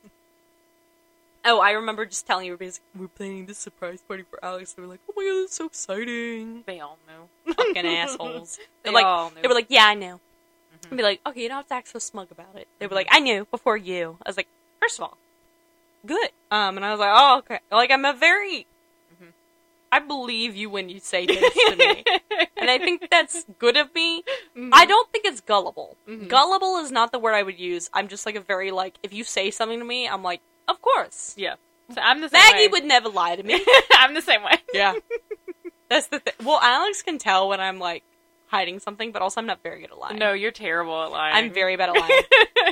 [1.44, 4.74] Oh, I remember just telling you, like, we're planning this surprise party for Alex.
[4.74, 6.62] They were like, oh my god, that's so exciting.
[6.66, 7.52] They all knew.
[7.54, 8.58] Fucking assholes.
[8.84, 9.42] They They're like, all knew.
[9.42, 10.20] they were like, yeah, I knew.
[10.84, 10.92] Mhm.
[10.92, 12.68] I'd be like, okay, you don't have to act so smug about it.
[12.78, 12.94] They were Mhm.
[12.94, 14.18] like, I knew before you.
[14.24, 14.46] I was like,
[14.80, 15.18] first of all,
[16.06, 16.30] good.
[16.52, 17.58] Um, and I was like, oh, okay.
[17.72, 18.66] Like, I'm a very.
[19.92, 22.02] I believe you when you say this to me.
[22.56, 24.24] and I think that's good of me.
[24.56, 24.70] Mhm.
[24.72, 25.96] I don't think it's gullible.
[26.08, 26.28] Mhm.
[26.28, 27.90] Gullible is not the word I would use.
[27.92, 30.80] I'm just like a very, like, if you say something to me, I'm like, of
[30.80, 31.34] course.
[31.36, 31.56] Yeah.
[31.94, 32.68] So I'm the same Maggie way.
[32.68, 33.62] would never lie to me.
[33.92, 34.54] I'm the same way.
[34.72, 34.94] Yeah.
[35.90, 36.32] That's the thing.
[36.42, 38.02] Well, Alex can tell when I'm like
[38.46, 40.18] hiding something, but also I'm not very good at lying.
[40.18, 41.34] No, you're terrible at lying.
[41.36, 42.22] I'm very bad at lying.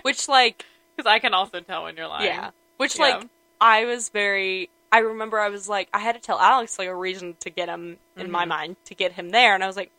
[0.02, 0.64] Which, like,
[0.96, 2.26] because I can also tell when you're lying.
[2.26, 2.50] yeah.
[2.78, 3.16] Which, Yeah.
[3.18, 3.28] like,
[3.60, 4.70] I was very.
[4.92, 7.68] I remember I was like, I had to tell Alex like a reason to get
[7.68, 8.48] him in my Mhm.
[8.48, 9.90] mind to get him there, and I was like,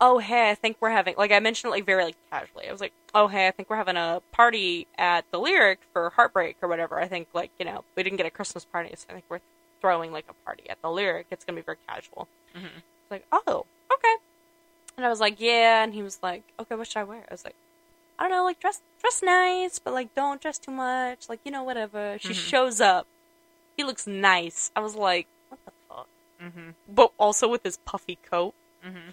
[0.00, 2.68] oh hey, I think we're having like I mentioned it like very like casually.
[2.68, 6.10] I was like, oh hey, I think we're having a party at the Lyric for
[6.10, 6.98] Heartbreak or whatever.
[6.98, 9.40] I think like you know we didn't get a Christmas party, so I think we're
[9.80, 11.26] throwing like a party at the Lyric.
[11.30, 12.26] It's gonna be very casual.
[12.54, 12.64] Mhm.
[12.64, 14.14] It's like, oh, okay.
[14.96, 15.82] And I was like, yeah.
[15.84, 17.24] And he was like, okay, what should I wear?
[17.28, 17.54] I was like,
[18.18, 21.28] I don't know, like dress dress nice, but like don't dress too much.
[21.28, 22.16] Like you know, whatever.
[22.20, 22.48] She Mhm.
[22.48, 23.06] shows up.
[23.76, 24.70] He looks nice.
[24.76, 26.08] I was like, what the fuck?
[26.42, 26.70] Mm-hmm.
[26.88, 28.54] But also with his puffy coat.
[28.86, 29.10] Mm-hmm.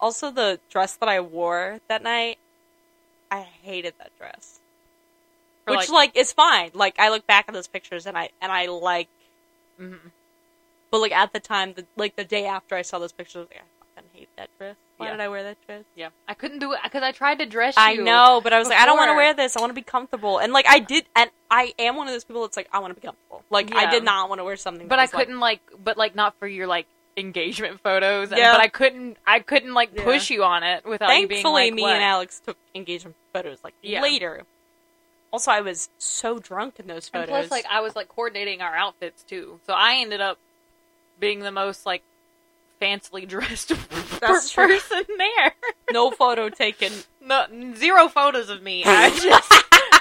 [0.00, 2.38] Also, the dress that I wore that night,
[3.30, 4.60] I hated that dress.
[5.64, 6.70] For, Which like- like, is fine.
[6.74, 9.08] Like I look back at those pictures and I and I like,
[9.80, 10.08] Mm-hmm.
[10.90, 13.40] but like at the time, the, like the day after I saw those pictures, I
[13.40, 14.76] was like, I fucking hate that dress.
[14.96, 15.12] Why Yeah.
[15.12, 15.84] did I wear that dress?
[15.96, 16.10] Yeah.
[16.28, 17.82] I couldn't do it because I tried to dress you.
[17.82, 19.56] I know, but I was like, I don't want to wear this.
[19.56, 20.38] I want to be comfortable.
[20.38, 22.94] And like I did, and I am one of those people that's like, I want
[22.94, 23.42] to be comfortable.
[23.50, 26.38] Like I did not want to wear something, But I couldn't like, but like not
[26.38, 28.30] for your like engagement photos.
[28.30, 28.52] and- Yeah.
[28.52, 30.04] But I couldn't, I couldn't like Yeah.
[30.04, 31.94] push you on it without you being Thankfully, like, me what?
[31.94, 34.00] and Alex took engagement photos like Yeah.
[34.00, 34.44] later.
[35.32, 37.48] Also, I was so drunk in those And photos.
[37.48, 40.38] plus, like I was like coordinating our outfits too, so I ended up
[41.18, 42.02] being the most like
[42.80, 43.72] fancily dressed
[44.28, 44.76] That's per- true.
[44.78, 45.54] person there.
[45.92, 46.92] no photo taken.
[47.20, 47.44] No,
[47.76, 48.82] zero photos of me.
[48.84, 49.52] I just,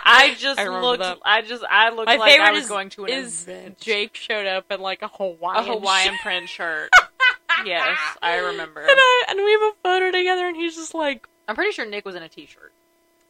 [0.06, 1.02] I just I looked.
[1.02, 1.18] that.
[1.24, 3.80] I just, I looked My like I was is, going to an is event.
[3.80, 6.22] Jake showed up in like a Hawaiian, a Hawaiian, Hawaiian shirt.
[6.22, 6.90] print shirt.
[7.66, 8.82] yes, I remember.
[8.82, 11.86] and, I, and we have a photo together, and he's just like, I'm pretty sure
[11.86, 12.72] Nick was in a t-shirt.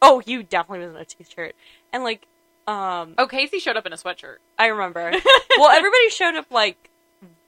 [0.02, 1.56] "Oh, you definitely was in a t-shirt."
[1.92, 2.26] And like,
[2.68, 4.38] um, Oh, Casey showed up in a sweatshirt.
[4.58, 5.12] I remember.
[5.58, 6.90] well, everybody showed up like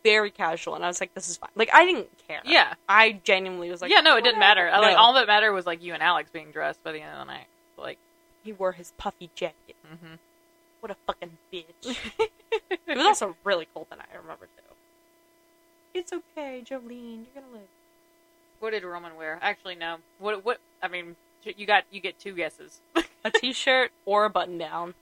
[0.05, 2.41] very casual, and I was like, "This is fine." Like, I didn't care.
[2.45, 3.99] Yeah, I genuinely was like, yeah.
[4.01, 4.69] No, it didn't matter.
[4.71, 4.79] No.
[4.79, 7.19] Like all that mattered was like you and Alex being dressed by the end of
[7.19, 7.47] the night.
[7.77, 7.97] Like,
[8.43, 9.75] He wore his puffy jacket.
[9.85, 10.13] hmm
[10.79, 11.65] What a fucking bitch.
[12.19, 14.07] it was also really cold that night.
[14.13, 14.75] I remember too.
[15.93, 17.25] It's okay, Jolene.
[17.25, 17.67] You're gonna live.
[18.59, 19.39] what did Roman wear?
[19.41, 19.97] Actually, no.
[20.19, 20.45] What?
[20.45, 20.59] What?
[20.83, 22.79] I mean, you got you get two guesses:
[23.23, 24.93] A t-shirt or a button-down.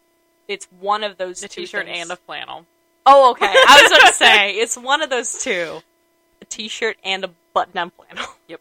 [0.48, 2.00] It's one of those a two t-shirt things.
[2.02, 2.66] and a flannel.
[3.06, 3.46] Oh, okay.
[3.48, 5.82] I was going to say it's one of those two:
[6.42, 8.26] a t-shirt and a button-down flannel.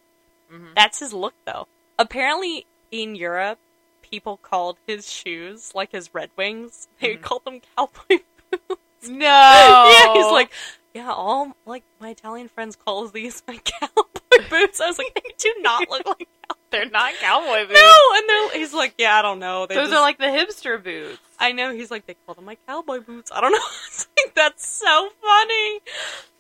[0.51, 1.67] hmm That's his look, though.
[1.99, 3.59] Apparently, in Europe,
[4.03, 6.89] people called his shoes like his Red Wings.
[7.01, 7.23] They Mhm.
[7.23, 8.19] called them cowboy
[8.51, 9.09] boots.
[9.09, 9.27] No.
[9.29, 10.51] Yeah, he's like,
[10.95, 14.81] yeah, all like my Italian friends calls these my cowboy boots.
[14.81, 16.29] I was like, they do not look like
[16.73, 17.81] they're not cowboy boots.
[17.81, 19.67] no, and they're he's like, yeah, I don't know.
[19.67, 21.19] They Those just- are like the hipster boots.
[21.39, 21.73] I know.
[21.73, 23.31] He's like, they call them my cowboy boots.
[23.35, 23.59] I don't know.
[23.59, 25.81] I was like, that's so funny.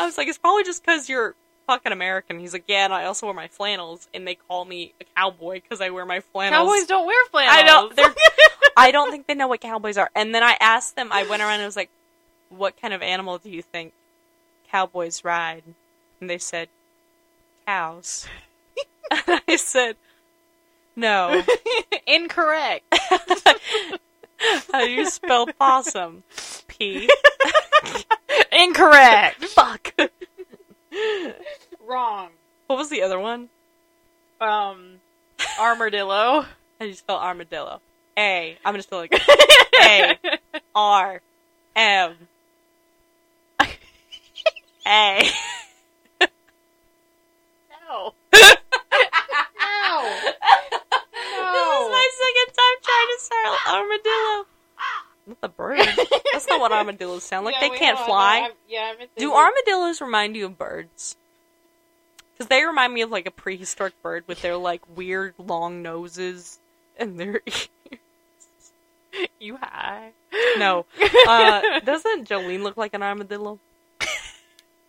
[0.01, 1.35] I was like, it's probably just because you're
[1.67, 2.39] fucking American.
[2.39, 5.61] He's like, yeah, and I also wear my flannels, and they call me a cowboy
[5.61, 6.69] because I wear my flannels.
[6.69, 7.57] Cowboys don't wear flannels.
[7.57, 7.97] I don't.
[7.97, 8.15] They're.
[8.77, 10.11] I don't think they know what cowboys are.
[10.15, 11.09] And then I asked them.
[11.13, 11.91] I went around and was like,
[12.49, 13.93] "What kind of animal do you think
[14.71, 15.63] cowboys ride?"
[16.21, 16.69] And they said,
[17.67, 18.27] "Cows."
[19.27, 19.97] and I said,
[20.97, 21.43] "No."
[22.07, 22.85] Incorrect.
[24.73, 26.25] How do you spell possum?
[26.67, 27.09] P.
[28.53, 29.45] Incorrect.
[29.45, 29.95] Fuck.
[31.87, 32.29] Wrong.
[32.67, 33.49] What was the other one?
[34.41, 35.01] Um,
[35.61, 36.43] armadillo.
[36.43, 36.49] How
[36.81, 37.81] do you spell armadillo?
[38.19, 38.59] A.
[38.65, 39.13] I'm gonna spell it.
[39.13, 40.17] Again.
[40.25, 40.39] A.
[40.75, 41.21] R.
[41.77, 42.17] M.
[44.87, 45.31] A.
[47.71, 48.15] No.
[48.33, 48.57] This is
[49.31, 50.42] my
[52.19, 54.47] second time trying to start armadillo.
[55.27, 55.79] Not the bird.
[56.33, 57.55] That's not what armadillos sound like.
[57.61, 58.39] Yeah, they can't fly.
[58.41, 61.17] I'm- yeah, I meant to Do armadillos remind you of birds?
[62.33, 66.59] Because they remind me of like a prehistoric bird with their like weird long noses
[66.99, 67.69] and their ears.
[69.39, 70.11] You high?
[70.59, 70.87] No.
[71.29, 73.59] Uh, doesn't Jolene look like an armadillo?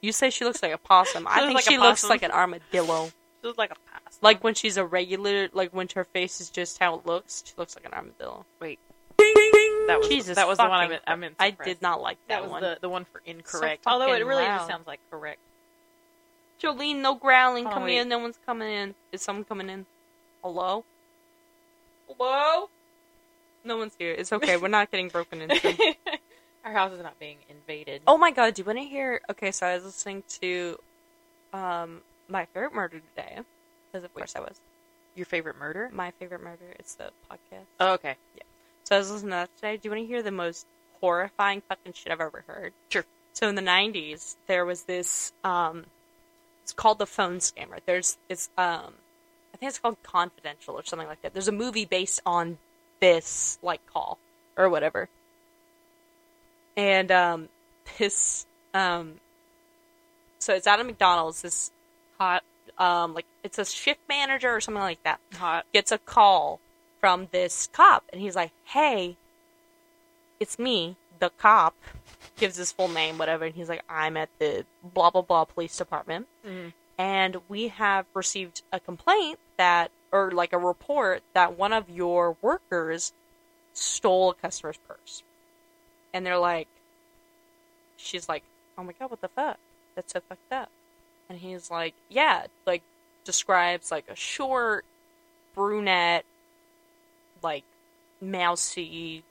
[0.01, 1.27] You say she looks like a possum.
[1.29, 3.11] I think like she looks like an armadillo.
[3.43, 4.17] She was like a pass.
[4.21, 7.51] Like when she's a regular, like when her face is just how it looks, she
[7.57, 8.45] looks like an armadillo.
[8.61, 8.79] wait,
[9.17, 11.01] that was Jesus, that was the one I meant.
[11.05, 11.35] I meant.
[11.39, 12.61] I did not like that, That was one.
[12.61, 13.83] the the one for incorrect.
[13.83, 14.59] So Although it really loud.
[14.59, 15.39] just sounds like correct.
[16.61, 17.65] Jolene, no growling.
[17.65, 17.97] Hold on, Come wait.
[17.97, 18.07] in.
[18.07, 18.95] No one's coming in.
[19.11, 19.85] Is someone coming in?
[20.41, 20.85] Hello?
[22.07, 22.69] Hello?
[23.65, 24.13] No one's here.
[24.13, 24.55] It's okay.
[24.55, 25.95] We're not getting broken into.
[26.63, 28.01] Our house is not being invaded.
[28.07, 29.19] oh my god, do you want to hear?
[29.29, 30.77] Okay, so I was listening to
[31.51, 31.99] um
[32.33, 33.39] my favorite murder today.
[33.91, 34.59] Because of course I was.
[35.15, 35.89] your favorite murder?
[35.93, 36.73] My favorite murder.
[36.79, 37.65] It's the podcast.
[37.79, 38.15] Oh, okay.
[38.35, 38.43] Yeah.
[38.83, 39.77] So I was listening to that today.
[39.77, 40.65] Do you want to hear the most
[40.99, 42.73] horrifying fucking shit I've ever heard?
[42.89, 43.05] Sure.
[43.33, 45.31] So in the '90s, there was this.
[45.43, 45.85] Um,
[46.63, 47.79] it's called the phone scammer.
[47.85, 48.93] There's it's um,
[49.53, 51.33] I think it's called Confidential or something like that.
[51.33, 52.57] There's a movie based on
[52.99, 54.17] this like call
[54.57, 55.07] or whatever.
[56.75, 57.49] And um,
[57.99, 59.15] this um,
[60.39, 61.41] so it's out of McDonald's.
[61.41, 61.71] This
[62.19, 62.43] Hot,
[62.77, 65.65] um, like it's a shift manager or something like that hot.
[65.73, 66.59] gets a call
[66.99, 69.17] from this cop and he's like, "Hey,
[70.39, 71.75] it's me, the cop."
[72.37, 75.77] Gives his full name, whatever, and he's like, "I'm at the blah blah blah police
[75.77, 76.73] department, Mhm.
[76.97, 82.37] and we have received a complaint that, or like a report that one of your
[82.41, 83.11] workers
[83.73, 85.23] stole a customer's purse."
[86.13, 86.67] And they're like,
[87.97, 88.43] she's like,
[88.77, 89.57] "Oh my god, what the fuck?
[89.95, 90.69] That's so fucked up."
[91.29, 92.83] And he's like, "Yeah, like
[93.23, 94.85] describes like a short
[95.55, 96.25] brunette,
[97.41, 97.63] like
[98.21, 99.23] mousy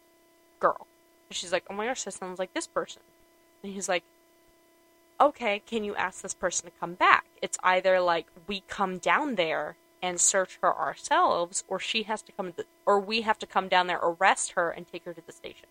[0.59, 0.87] girl."
[1.29, 3.03] And she's like, "Oh my gosh, that sounds like this person."
[3.63, 4.05] And he's like,
[5.21, 7.27] "Okay, can you ask this person to come back?
[7.41, 12.33] It's either like we come down there and search her ourselves, or she has to
[12.33, 15.23] come, to, or we have to come down there, arrest her, and take her to
[15.25, 15.69] the station."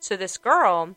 [0.00, 0.96] So this girl,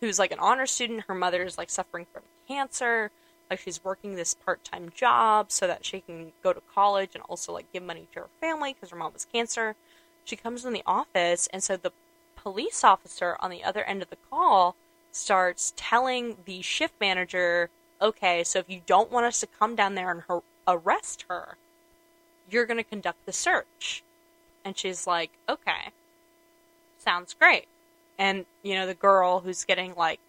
[0.00, 3.12] who's like an honor student, her mother is like suffering from cancer.
[3.52, 7.52] Like she's working this part-time job so that she can go to college and also
[7.52, 9.76] like give money to her family because her mom has cancer.
[10.24, 11.92] She comes in the office, and so the
[12.34, 14.74] police officer on the other end of the call
[15.10, 17.68] starts telling the shift manager,
[18.00, 21.58] "Okay, so if you don't want us to come down there and her- arrest her,
[22.48, 24.02] you're going to conduct the search."
[24.64, 25.92] And she's like, "Okay,
[26.96, 27.68] sounds great."
[28.16, 30.20] And you know, the girl who's getting like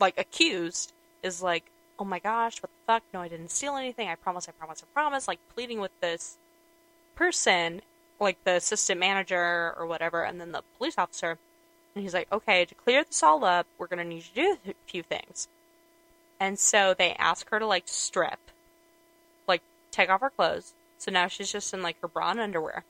[0.00, 0.92] like accused
[1.22, 1.69] is like,
[2.00, 3.02] "Oh my gosh, what the fuck?
[3.12, 4.08] No, I didn't steal anything.
[4.08, 6.38] I promise, I promise, I promise." Like pleading with this
[7.14, 7.82] person,
[8.18, 11.38] like the assistant manager or whatever, and then the police officer.
[11.94, 14.62] And he's like, "Okay, to clear this all up, we're going to need you to
[14.64, 15.48] do a few things."
[16.40, 18.38] And so they ask her to like strip,
[19.46, 20.72] like take off her clothes.
[20.98, 22.84] So now she's just in like her bra and underwear.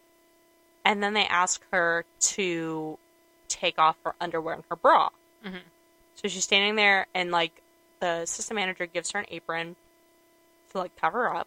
[0.85, 2.99] And then they ask her to
[3.49, 5.11] take off her underwear and her bra.
[5.45, 5.63] Mhm.
[6.15, 7.63] So she's standing there, and like
[8.01, 9.77] the assistant manager gives her an apron
[10.73, 11.47] to like cover up.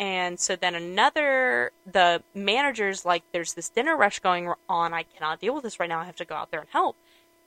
[0.00, 4.92] And so then another, the manager's like, there's this dinner rush going on.
[4.92, 6.00] I cannot deal with this right now.
[6.00, 6.96] I have to go out there and help.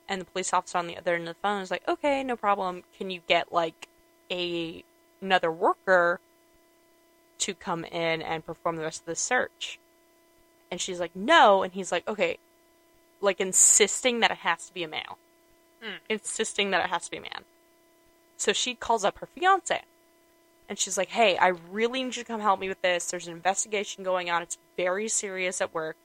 [0.08, 2.36] And the police officer on the other end of the phone is like, okay, no
[2.36, 2.84] problem.
[2.96, 3.88] Can you get like
[4.30, 4.84] a
[5.20, 6.20] another worker
[7.38, 9.78] to come in and perform the rest of the search?
[10.70, 11.62] And she's like, no.
[11.62, 12.38] And he's like, okay,
[13.20, 15.18] like insisting that it has to be a male,
[15.82, 15.96] Hmm.
[16.08, 17.44] insisting that it has to be a man.
[18.36, 19.82] So she calls up her fiance,
[20.68, 23.10] and she's like, "Hey, I really need you to come help me with this.
[23.10, 24.42] There's an investigation going on.
[24.42, 25.96] It's very serious at work."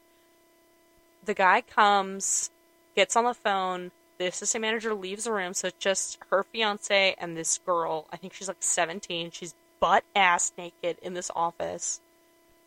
[1.23, 2.49] The guy comes,
[2.95, 3.91] gets on the phone.
[4.17, 8.07] The assistant manager leaves the room, so it's just her fiance and this girl.
[8.11, 9.31] I think she's like 17.
[9.31, 12.01] She's butt ass naked in this office.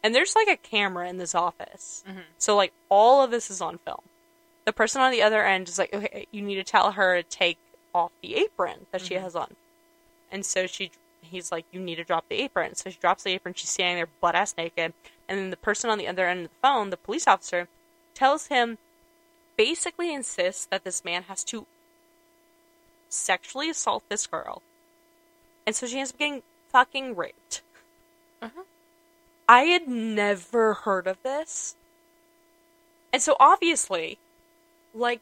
[0.03, 2.05] And there's like a camera in this office.
[2.07, 2.25] Mhm.
[2.39, 4.03] So like all of this is on film.
[4.67, 7.29] The person on the other end is like, okay, you need to tell her to
[7.29, 7.59] take
[7.95, 9.21] off the apron that she Mhm.
[9.21, 9.57] has on.
[10.31, 10.91] And so she,
[11.23, 12.75] he's like, you need to drop the apron.
[12.75, 13.55] So she drops the apron.
[13.55, 14.93] She's standing there butt ass naked.
[15.29, 17.69] And then the person on the other end of the phone, the police officer,
[18.15, 18.79] tells him,
[19.57, 21.67] basically insists that this man has to
[23.09, 24.63] sexually assault this girl.
[25.67, 27.63] And so she ends up getting fucking raped.
[28.43, 28.65] Uh-huh.
[29.49, 31.77] I had never heard of this.
[33.13, 34.19] And so obviously,
[34.93, 35.21] like,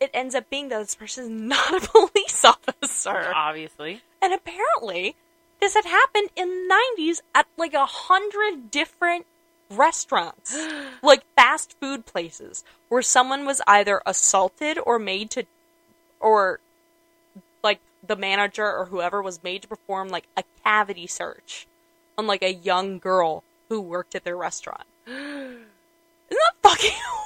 [0.00, 3.32] it ends up being that this person is not a police officer.
[3.34, 4.02] Obviously.
[4.22, 5.16] And apparently,
[5.60, 9.26] this had happened in the 90s at like a hundred different
[9.70, 10.56] restaurants,
[11.02, 15.44] like fast food places, where someone was either assaulted or made to,
[16.20, 16.60] or
[17.62, 21.66] like the manager or whoever was made to perform like a cavity search
[22.16, 24.84] on like a young girl who worked at their restaurant.
[25.06, 25.66] Isn't
[26.30, 27.17] that fucking?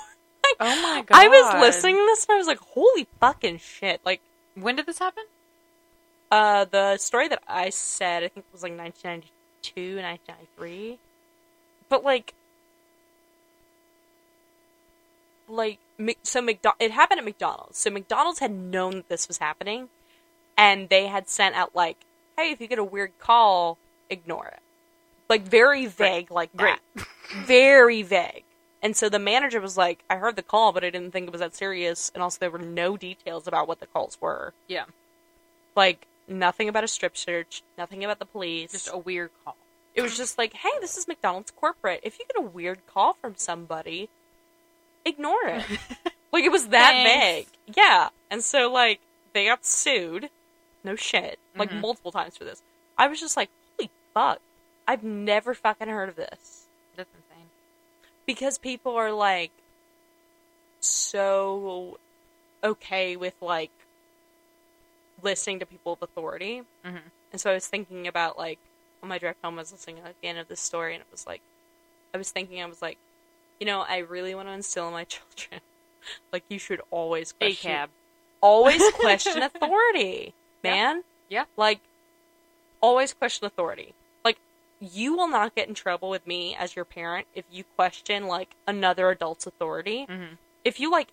[0.61, 1.17] Like, Oh my god!
[1.19, 4.21] I was listening to this and I was like, "Holy fucking shit!" Like,
[4.55, 5.25] When did this happen?
[6.31, 10.99] uh, the story that I said, I think it was like 1992, 1993.
[11.91, 12.33] But like,
[15.49, 15.79] like,
[16.23, 17.79] so McDo- it happened at McDonald's.
[17.79, 19.89] So McDonald's had known that this was happening,
[20.57, 21.99] and they had sent out like,
[22.39, 23.77] "Hey, if you get a weird call,
[24.09, 24.61] ignore it."
[25.29, 26.79] Like very vague, like Great.
[26.95, 27.07] that.
[27.47, 28.45] very vague.
[28.83, 31.33] And so the manager was like, "I heard the call, but I didn't think it
[31.33, 34.87] was that serious." And also, there were no details about what the calls were Yeah,
[35.77, 38.73] like nothing about a strip search, nothing about the police.
[38.73, 39.57] just a weird call.
[39.95, 42.01] it was just like, hey, this is McDonald's corporate.
[42.03, 44.09] If you get a weird call from somebody,
[45.05, 45.65] ignore it.
[46.33, 47.51] like it was that Thanks.
[47.67, 47.77] vague.
[47.77, 48.09] Yeah.
[48.31, 49.01] And so like
[49.35, 50.31] they got sued.
[50.85, 51.39] No shit.
[51.57, 51.81] Like Mhm.
[51.81, 52.63] multiple times for this.
[52.99, 54.41] I was just like, holy fuck.
[54.89, 56.67] I've never fucking heard of this.
[56.97, 57.09] That's.
[58.27, 59.51] Because people are like
[60.81, 61.99] so
[62.65, 63.71] okay with like
[65.23, 66.63] listening to people of authority.
[66.85, 66.97] hmm
[67.31, 68.59] And so I was thinking about like
[69.03, 71.09] on my drive home, I was listening at the end of this story, and it
[71.11, 71.41] was like,
[72.15, 72.99] I was thinking, I was like,
[73.59, 75.61] you know, I really want to instill in my children,
[76.33, 77.91] like you should always question, cab.
[78.41, 80.71] always question authority, Yeah.
[80.71, 81.03] man.
[81.29, 81.45] Yeah.
[81.57, 81.81] Like,
[82.81, 83.95] always question authority.
[84.85, 88.57] You will not get in trouble with me as your parent if you question like
[88.67, 91.09] another adult's authority hmm if you like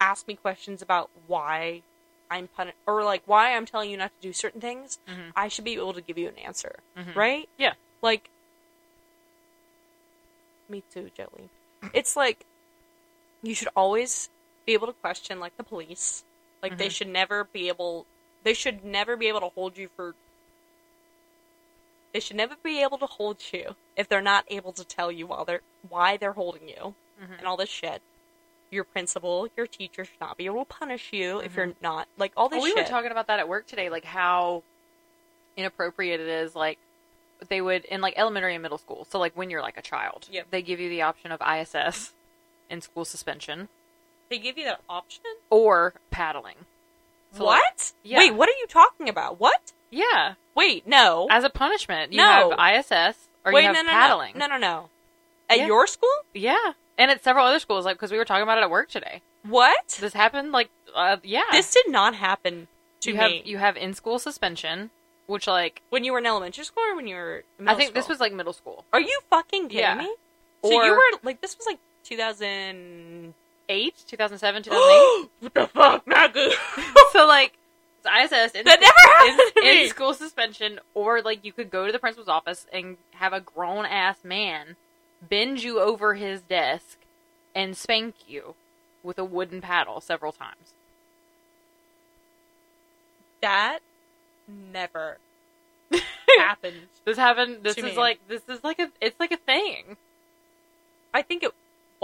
[0.00, 1.82] ask me questions about why
[2.30, 5.32] I'm puni- or like why I'm telling you not to do certain things, Mhm.
[5.36, 7.14] I should be able to give you an answer, Mhm.
[7.16, 7.48] right?
[7.58, 7.74] Yeah.
[8.02, 8.28] Like,
[10.68, 11.50] me too, Joey.
[11.92, 12.44] It's like
[13.42, 14.30] you should always
[14.66, 16.24] be able to question like the police.
[16.62, 16.90] Like they Mhm.
[16.96, 18.06] should never be able.
[18.42, 20.14] They should never be able to hold you for.
[22.14, 25.26] They should never be able to hold you if they're not able to tell you
[25.26, 27.38] while they're why they're holding you Mhm.
[27.38, 28.00] and all this shit.
[28.70, 32.32] Your principal, your teacher should not be able to punish you if you're not like
[32.36, 32.84] all this Well, we shit.
[32.86, 34.62] were talking about that at work today, like how
[35.56, 36.54] inappropriate it is.
[36.54, 36.78] Like
[37.48, 39.06] they would in like elementary and middle school.
[39.10, 40.46] So like when you're like a child, Yep.
[40.50, 42.14] they give you the option of ISS
[42.70, 43.68] and school suspension
[44.30, 45.22] they give you that option.
[45.50, 46.64] or paddling.
[47.32, 47.92] So, like- what?
[48.02, 48.18] yeah.
[48.18, 49.38] Wait, what are you talking about?
[49.38, 49.72] What?
[49.94, 51.26] Yeah, Wait, no.
[51.30, 52.50] as a punishment, you No.
[52.56, 54.36] have ISS or Wait, you have no, no, paddling.
[54.36, 54.90] no, no, no, no.
[55.50, 55.66] At Yeah.
[55.66, 56.08] your school?
[56.32, 58.88] Yeah, and at several other schools, like because we were talking about it at work
[58.88, 59.22] today.
[59.46, 59.88] What?
[60.00, 61.42] This happened, like, uh, yeah.
[61.52, 62.68] This did not happen
[63.00, 63.20] to you me.
[63.20, 64.90] have you have in school suspension,
[65.26, 67.92] which like when you were in elementary school or when you were in I think
[67.92, 68.14] this school?
[68.14, 68.84] was like middle school.
[68.92, 69.96] Are you fucking kidding Yeah.
[69.96, 70.14] me?
[70.64, 73.34] So you Or- were like this was like 2000
[73.68, 75.28] Eight, 2007, 2008.
[75.40, 76.52] What the fuck, Maggie?
[77.12, 77.54] so like
[78.06, 78.94] ISS in, That never
[79.38, 82.96] happened in, in school suspension, or like you could go to the principal's office and
[83.12, 84.76] have a grown ass man
[85.28, 86.98] bend you over his desk
[87.54, 88.54] and spank you
[89.02, 90.74] with a wooden paddle several times.
[93.40, 93.80] that
[94.48, 95.18] never
[96.38, 96.88] happened.
[97.04, 97.58] This happened.
[97.62, 97.96] This is me.
[97.96, 99.96] like this is like a it's like a thing.
[101.12, 101.52] I think it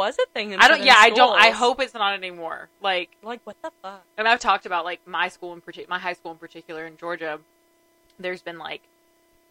[0.01, 0.53] was a thing.
[0.53, 0.83] In I don't.
[0.83, 1.39] Yeah, I don't.
[1.41, 2.69] I hope it's not anymore.
[2.81, 4.03] Like Like what the fuck?
[4.19, 6.97] and I've talked about like my school in particular, my high school in particular in
[6.97, 7.39] Georgia.
[8.19, 8.83] There's been like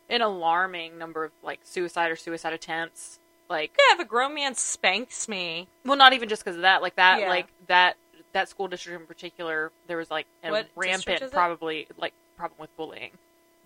[0.10, 3.20] an alarming number of like suicide or suicide attempts.
[3.50, 6.82] Like, Yeah, if a grown man spanks me, well, not even just because of that.
[6.84, 7.30] Like that, Yeah.
[7.30, 7.96] like that
[8.34, 9.72] that school district in particular.
[9.88, 13.12] There was like a What rampant, probably like problem with bullying.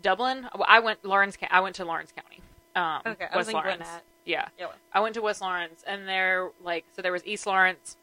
[0.01, 0.47] Dublin.
[0.67, 1.38] I went Laurens.
[1.49, 2.41] I went to Laurens County.
[2.75, 3.77] Um, Okay, I was in Laurens.
[3.77, 4.03] Gwinnett.
[4.26, 4.47] Yeah.
[4.57, 4.67] Yeah.
[4.93, 7.97] I went to West Laurens, and there, like, so there was East Laurens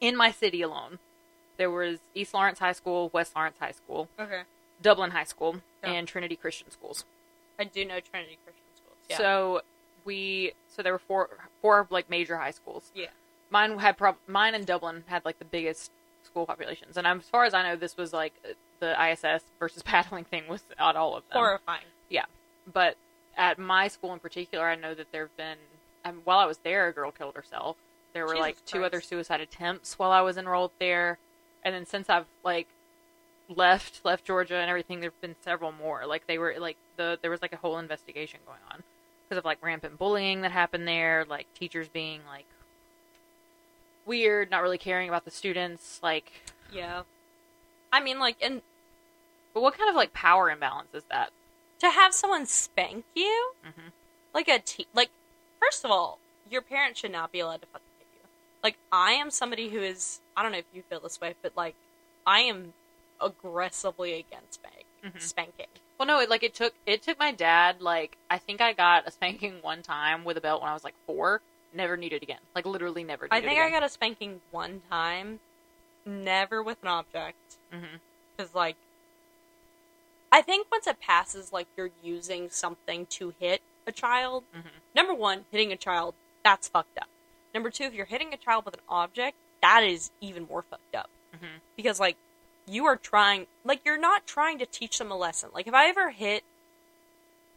[0.00, 0.98] in my city alone.
[1.56, 4.42] There was East Laurens High School, West Laurens High School, Okay.
[4.82, 5.90] Dublin High School, Yeah.
[5.92, 7.04] and Trinity Christian Schools.
[7.58, 8.96] I do know Trinity Christian Schools.
[9.08, 9.18] Yeah.
[9.18, 9.60] So
[10.04, 11.28] we, so there were four,
[11.60, 12.90] four like major high schools.
[12.94, 13.08] Yeah.
[13.50, 15.90] Mine had prob, mine and Dublin had like the biggest
[16.22, 18.32] school populations, and as far as I know, this was like
[18.78, 21.38] the ISS versus paddling thing was at all of them.
[21.38, 21.84] horrifying.
[22.08, 22.24] Yeah,
[22.72, 22.96] but
[23.36, 25.58] at my school in particular, I know that there have been.
[26.04, 27.76] Um, while I was there, a girl killed herself.
[28.14, 28.86] There were Jesus like two Christ.
[28.86, 31.18] other suicide attempts while I was enrolled there,
[31.62, 32.68] and then since I've like
[33.48, 36.06] left left Georgia and everything, there've been several more.
[36.06, 38.82] Like they were like the there was like a whole investigation going on
[39.28, 42.46] because of like rampant bullying that happened there, like teachers being like
[44.06, 46.32] weird, not really caring about the students, like.
[46.72, 47.02] Yeah.
[47.92, 48.62] I mean, like, and
[49.54, 51.30] But what kind of like power imbalance is that?
[51.80, 53.92] To have someone spank you, Mhm.
[54.34, 55.10] like a te- like.
[55.60, 56.18] First of all,
[56.48, 58.28] your parents should not be allowed to fucking hit you.
[58.62, 60.20] Like I am somebody who is.
[60.36, 61.74] I don't know if you feel this way, but like
[62.26, 62.72] I am
[63.20, 65.20] aggressively against spank- Mhm.
[65.20, 65.66] spanking.
[65.98, 69.06] Well, no, it, like it took it took my dad like I think I got
[69.06, 71.42] a spanking one time with a belt when I was like four.
[71.72, 72.40] Never needed again.
[72.54, 73.26] Like literally never.
[73.26, 75.40] Needed I think I got a spanking one time,
[76.04, 77.36] never with an object.
[77.72, 77.96] Mm-hmm.
[78.36, 78.76] Because, like,
[80.32, 84.70] I think once it passes, like, you're using something to hit a child, Mhm.
[84.94, 86.14] number one, hitting a child,
[86.44, 87.08] that's fucked up.
[87.52, 90.94] Number two, if you're hitting a child with an object, that is even more fucked
[90.94, 91.10] up.
[91.34, 91.56] Mm-hmm.
[91.76, 92.16] Because, like,
[92.66, 95.50] you are trying, like, you're not trying to teach them a lesson.
[95.52, 96.44] Like, if I ever hit,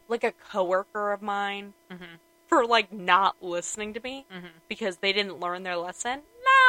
[0.08, 2.16] like, a coworker of mine Mm-hmm.
[2.48, 4.58] for, like, not listening to me Mm-hmm.
[4.68, 6.22] because they didn't learn their lesson,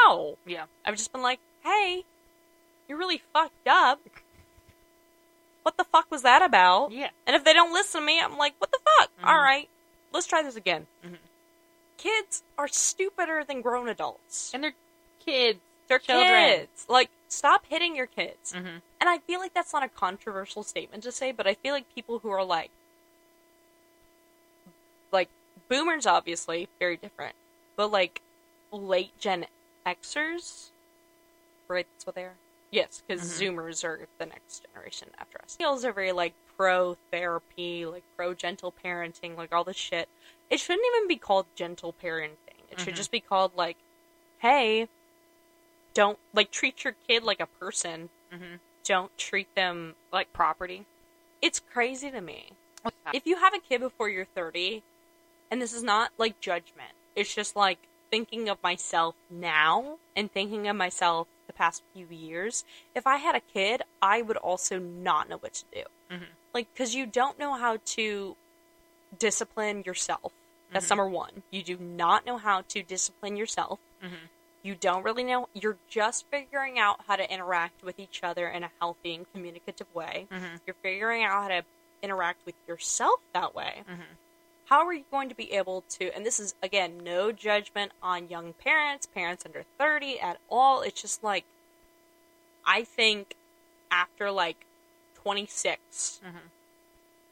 [0.05, 0.37] no!
[0.45, 0.65] Yeah.
[0.85, 2.05] I've just been like, hey,
[2.87, 3.99] you're really fucked up.
[5.65, 6.91] What the fuck was that about?
[6.91, 7.09] Yeah.
[7.25, 9.09] And if they don't listen to me, I'm like, what the fuck?
[9.19, 9.27] Mhm.
[9.27, 9.67] All right,
[10.13, 10.85] let's try this again.
[11.03, 11.17] Mhm.
[11.97, 14.51] Kids are stupider than grown adults.
[14.53, 14.75] And they're
[15.25, 15.59] kids.
[15.87, 16.29] They're children.
[16.29, 16.85] kids.
[16.87, 18.53] Like, stop hitting your kids.
[18.53, 18.77] Mm-hmm.
[18.99, 21.85] And I feel like that's not a controversial statement to say, but I feel like
[21.95, 22.69] people who are like,
[25.11, 25.29] like
[25.67, 27.35] boomers, obviously very different,
[27.75, 28.21] but like
[28.71, 29.45] late Gen
[29.85, 30.69] Xers,
[31.67, 31.87] right?
[31.95, 32.35] That's what they are.
[32.75, 33.55] Yes, because Mhm.
[33.55, 35.55] Zoomers are the next generation after us.
[35.57, 40.09] Millennials are very like pro therapy, like pro gentle parenting, like all this shit.
[40.49, 42.37] It shouldn't even be called gentle parenting.
[42.69, 42.97] It should Mhm.
[42.97, 43.77] just be called like,
[44.39, 44.89] hey,
[45.93, 48.09] don't like treat your kid like a person.
[48.31, 48.55] Mm-hmm.
[48.83, 50.85] Don't treat them Like property.
[51.41, 52.51] it's crazy to me.
[53.13, 54.83] If you have a kid before you're 30,
[55.49, 57.79] and this is not like judgment, it's just like
[58.11, 62.63] thinking of myself now and thinking of myself the past few years.
[62.93, 65.83] If I had a kid, I would also not know what to do.
[66.11, 66.27] Mhm.
[66.53, 68.35] Like, because you don't know how to
[69.17, 70.33] discipline yourself.
[70.71, 70.89] That's Mhm.
[70.89, 71.43] number one.
[71.51, 73.79] You do not know how to discipline yourself.
[74.01, 74.25] Mm-hmm.
[74.63, 75.47] You don't really know.
[75.53, 79.93] You're just figuring out how to interact with each other in a healthy and communicative
[79.93, 80.55] way Mm-hmm.
[80.65, 81.65] you're figuring out how to
[82.01, 83.83] interact with yourself that way.
[84.65, 84.73] Mm-hmm.
[84.73, 86.13] How are you going to be able to?
[86.15, 90.81] And this is again no judgment on young parents, parents under thirty at all.
[90.81, 91.45] It's just like
[92.65, 93.35] I think
[93.91, 94.65] after like
[95.21, 96.37] twenty six, Mm-hmm.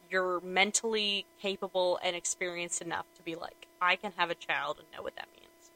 [0.09, 4.87] you're mentally capable and experienced enough to be like, I can have a child and
[4.95, 5.71] know what that means.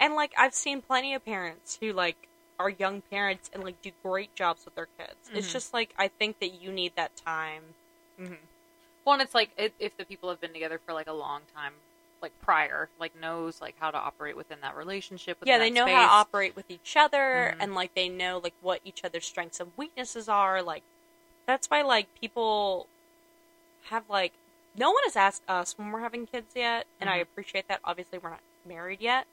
[0.00, 2.28] And like I've seen plenty of parents who like
[2.58, 5.16] are young parents and like do great jobs with their kids.
[5.32, 5.52] It's Mhm.
[5.52, 7.62] just like I think that you need that time.
[8.20, 8.34] Mm-hmm.
[9.04, 11.42] Well, and it's like it, if the people have been together for like a long
[11.54, 11.72] time,
[12.22, 15.36] like prior, like knows like how to operate within that relationship.
[15.44, 17.56] yeah, they know how to operate with each other Mhm.
[17.62, 20.62] and like they know like what each other's strengths and weaknesses are.
[20.62, 20.82] Like
[21.46, 22.88] that's why like people
[23.90, 24.32] have like
[24.76, 27.22] no one has asked us when we're having kids yet, and I Mhm.
[27.22, 27.80] appreciate that.
[27.84, 29.26] Obviously, we're not married yet,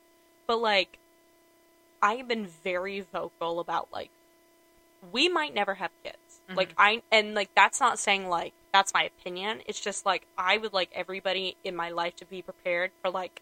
[0.48, 1.00] but like
[2.02, 4.10] I have been very vocal about like
[5.12, 6.31] we might never have kids.
[6.52, 6.58] Mhm.
[6.58, 9.62] Like I and like that's not saying like that's my opinion.
[9.66, 13.42] It's just like I would like everybody in my life to be prepared for like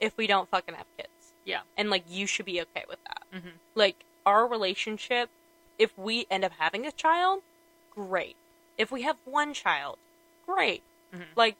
[0.00, 1.08] if we don't fucking have kids.
[1.44, 1.60] Yeah.
[1.76, 3.22] And like you should be okay with that.
[3.32, 3.52] Mhm.
[3.74, 5.30] Like our relationship
[5.78, 7.42] if we end up having a child,
[7.90, 8.36] great.
[8.78, 9.98] If we have one child,
[10.46, 10.82] great.
[11.12, 11.26] Mhm.
[11.36, 11.56] Like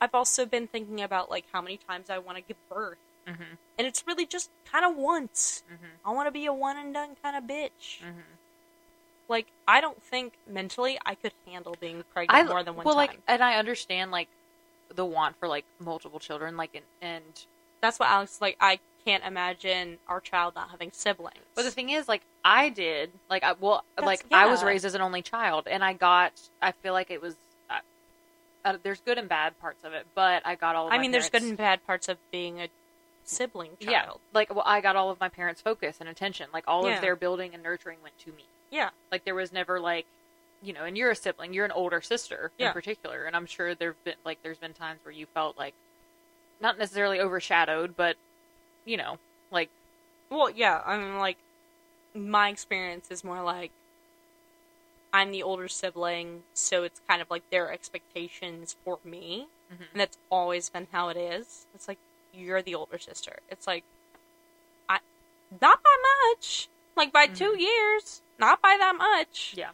[0.00, 2.98] I've also been thinking about like how many times I want to give birth.
[3.26, 3.58] Mhm.
[3.78, 5.62] And it's really just kind of once.
[5.70, 5.90] Mhm.
[6.04, 8.00] I want to be a one and done kind of bitch.
[9.30, 12.96] Like I don't think mentally I could handle being pregnant I more than one well,
[12.96, 13.06] time.
[13.06, 14.28] like, and I understand like
[14.94, 17.46] the want for like multiple children, like, and, and
[17.80, 18.56] That's what Alex like.
[18.60, 21.38] I can't imagine our child not having siblings.
[21.54, 24.84] But the thing is, like, I did, like, I, well, That's- like, I was raised
[24.84, 27.34] as an only child, and I got, I feel like it was,
[27.70, 27.78] uh,
[28.64, 31.12] uh, there's good and bad parts of it, but I got all of I mean,
[31.12, 32.68] there's good and bad parts of being a
[33.24, 33.90] sibling child.
[33.90, 36.48] Yeah, like, well, I got all of my parents' focus and attention.
[36.52, 36.96] Like, all Yeah.
[36.96, 38.44] of their building and nurturing went to me.
[38.70, 38.90] Yeah.
[39.10, 40.06] Like, there was never, like,
[40.62, 42.68] you know, and you're a sibling, you're an older sister Yeah.
[42.68, 45.74] in particular, and I'm sure there've been, like, there's been times where you felt like,
[46.60, 48.16] not necessarily overshadowed, but,
[48.84, 49.18] you know,
[49.50, 49.70] like,
[50.28, 50.82] Well, yeah.
[50.86, 51.38] I mean, like
[52.14, 53.72] my experience is more like
[55.12, 59.90] I'm the older sibling, so it's kind of like their expectations for me, Mhm.
[59.92, 61.66] and that's always been how it is.
[61.74, 61.98] It's like
[62.32, 63.40] you're the older sister.
[63.48, 63.82] It's like
[64.88, 65.00] I
[65.60, 65.96] not by
[66.36, 69.54] much, like by two years, not by that much.
[69.56, 69.70] yeah.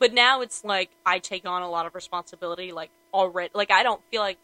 [0.00, 3.50] But now it's like I take on a lot of responsibility, like already.
[3.54, 4.38] Like I don't feel like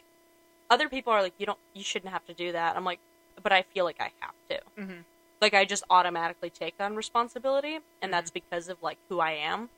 [0.70, 2.76] other people are like you don't, you shouldn't have to do that.
[2.76, 3.00] I'm like,
[3.42, 4.82] but I feel like I have to.
[4.82, 5.00] hmm
[5.42, 9.70] Like I just automatically take on responsibility, and that's because of like who I am.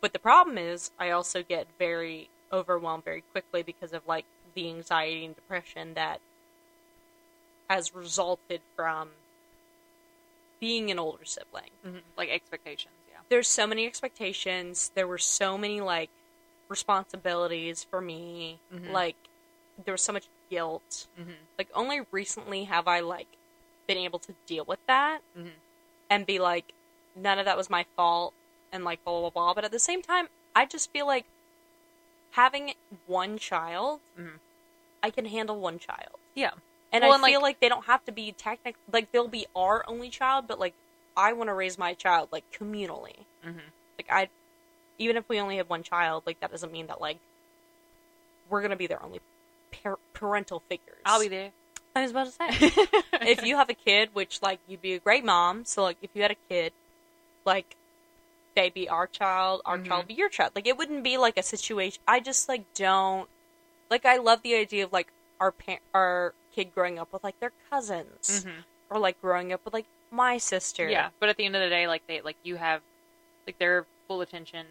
[0.00, 4.24] But the problem is, I also get very overwhelmed very quickly because of like
[4.54, 6.20] the anxiety and depression that
[7.68, 9.08] has resulted from
[10.60, 11.70] being an older sibling.
[11.84, 12.02] Mhm.
[12.16, 13.18] Like expectations, yeah.
[13.28, 14.90] There's so many expectations.
[14.94, 16.10] There were so many like
[16.68, 18.58] responsibilities for me.
[18.72, 18.90] Mhm.
[18.92, 19.16] Like
[19.84, 21.06] there was so much guilt.
[21.18, 21.36] Mhm.
[21.56, 23.28] Like only recently have I like
[23.86, 25.52] been able to deal with that Mhm.
[26.10, 26.72] and be like
[27.14, 28.34] none of that was my fault
[28.72, 29.54] and like blah blah blah.
[29.54, 31.26] But at the same time, I just feel like
[32.32, 32.74] having
[33.06, 34.40] one child, Mhm.
[35.02, 36.18] I can handle one child.
[36.34, 36.54] Yeah.
[36.92, 39.46] And Well, I and, feel like they don't have to be technic like they'll be
[39.54, 40.74] our only child, but like
[41.16, 43.26] I want to raise my child like communally.
[43.44, 43.60] Mhm.
[43.98, 44.28] Like I,
[44.98, 47.18] even if we only have one child, like that doesn't mean that like
[48.48, 49.20] we're gonna be their only
[49.82, 51.02] par- parental figures.
[51.04, 51.52] I'll be there.
[51.94, 52.46] I was about to say,
[53.22, 55.64] if you have a kid, which like you'd be a great mom.
[55.64, 56.72] So like if you had a kid,
[57.44, 57.76] like
[58.54, 59.86] they'd be our child, our Mhm.
[59.86, 60.52] child be your child.
[60.54, 62.00] Like it wouldn't be like a situation.
[62.08, 63.28] I just like don't
[63.90, 64.06] like.
[64.06, 65.08] I love the idea of like
[65.40, 66.34] our pa- our
[66.64, 68.64] kid growing up with like their cousins Mhm.
[68.90, 70.88] or like growing up with like my sister.
[70.88, 72.82] Yeah, but at the end of the day, like they like you have
[73.46, 74.66] like their full attention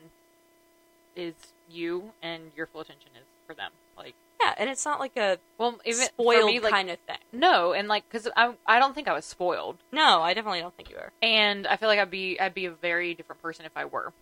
[1.15, 1.33] is
[1.67, 3.71] you, and your full attention is for them.
[3.97, 7.17] Like, yeah, and it's not like a well, even spoiled me, like kind of thing.
[7.31, 10.75] no, and like because I I don't think I was spoiled, No, I definitely don't
[10.75, 11.11] think you were.
[11.21, 14.13] and I feel like I'd be I'd be a very different person if I were,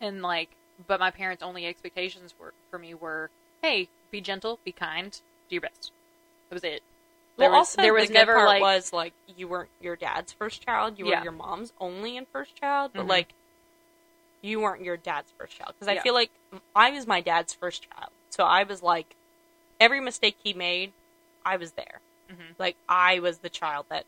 [0.00, 0.50] and like,
[0.86, 3.30] but my parents' only expectations were for me were,
[3.62, 5.10] hey, be gentle, be kind,
[5.48, 5.90] do your best.
[6.52, 6.82] That was it.
[7.38, 9.70] There well, was also there the was good never part like was like you weren't
[9.80, 10.98] your dad's first child.
[10.98, 13.08] You were your mom's only and first child, but Mhm.
[13.08, 13.32] like
[14.42, 16.02] you weren't your dad's first child because I Yeah.
[16.02, 16.30] feel like
[16.76, 19.16] I was my dad's first child, so I was like
[19.80, 20.92] every mistake he made,
[21.42, 22.02] I was there.
[22.30, 22.54] Mhm.
[22.58, 24.04] Like I was the child that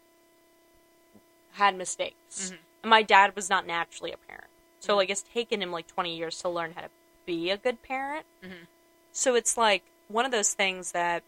[1.53, 2.59] had mistakes, Mhm.
[2.83, 4.51] and my dad was not naturally a parent.
[4.81, 4.97] So Mhm.
[4.99, 6.91] like it's taken him like twenty years to learn how to
[7.25, 8.27] be a good parent.
[8.43, 8.67] Mhm.
[9.13, 11.23] So it's like one of those things that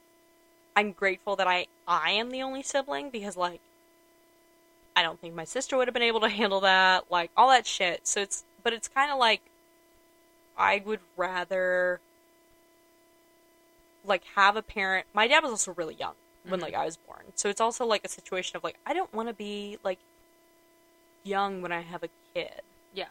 [0.77, 3.61] I'm grateful that I I am the only sibling because like
[4.95, 7.67] I don't think my sister would have been able to handle that, like all that
[7.67, 8.07] shit.
[8.07, 9.41] So it's but it's kind of like
[10.57, 12.01] I would rather
[14.05, 15.07] like have a parent.
[15.15, 16.15] My dad was also really young
[16.49, 16.63] when Mhm.
[16.63, 17.33] like I was born.
[17.35, 19.99] So it's also like a situation of like I don't want to be like
[21.25, 22.63] young when I have a kid.
[22.93, 23.09] Yeah.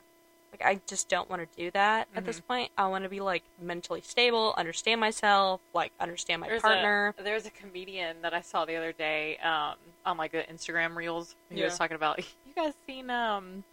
[0.52, 2.72] Like I just don't want to do that at this point.
[2.78, 7.14] I want to be like mentally stable, understand myself, like understand my There's partner.
[7.18, 9.76] A, there's a comedian that I saw the other day um,
[10.06, 11.36] on like the Instagram reels.
[11.50, 11.66] He Yeah.
[11.66, 13.66] was talking about you guys seen um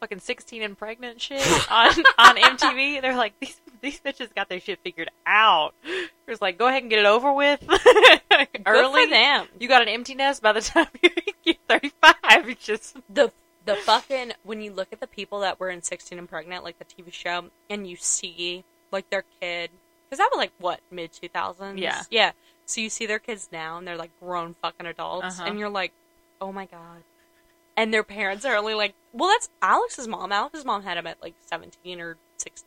[0.00, 1.40] fucking sixteen and pregnant shit
[1.70, 1.88] on
[2.18, 3.00] on MTV.
[3.00, 5.72] They're like these these bitches got their shit figured out.
[5.82, 9.04] It was like go ahead and get it over with Good early.
[9.06, 9.46] for them.
[9.58, 11.08] You got an empty nest by the time you
[11.42, 12.14] get 35.
[12.50, 13.32] It's just the
[13.64, 16.78] the fucking when you look at the people that were in 16 and pregnant like
[16.78, 19.70] the tv show and you see like their kid
[20.08, 22.02] because that was like what mid 2000s Yeah.
[22.10, 22.32] yeah
[22.66, 25.44] so you see their kids now and they're like grown fucking adults Uh-huh.
[25.48, 25.92] and you're like
[26.40, 27.02] oh my god
[27.76, 31.22] and their parents are only like well that's alex's mom alex's mom had him at
[31.22, 32.64] like 17 or 16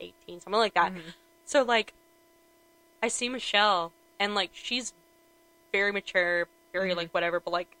[0.00, 1.00] 18 something like that Mhm.
[1.44, 1.92] so like
[3.02, 4.92] i see michelle and like she's
[5.72, 6.96] very mature very Mhm.
[6.96, 7.76] like whatever but like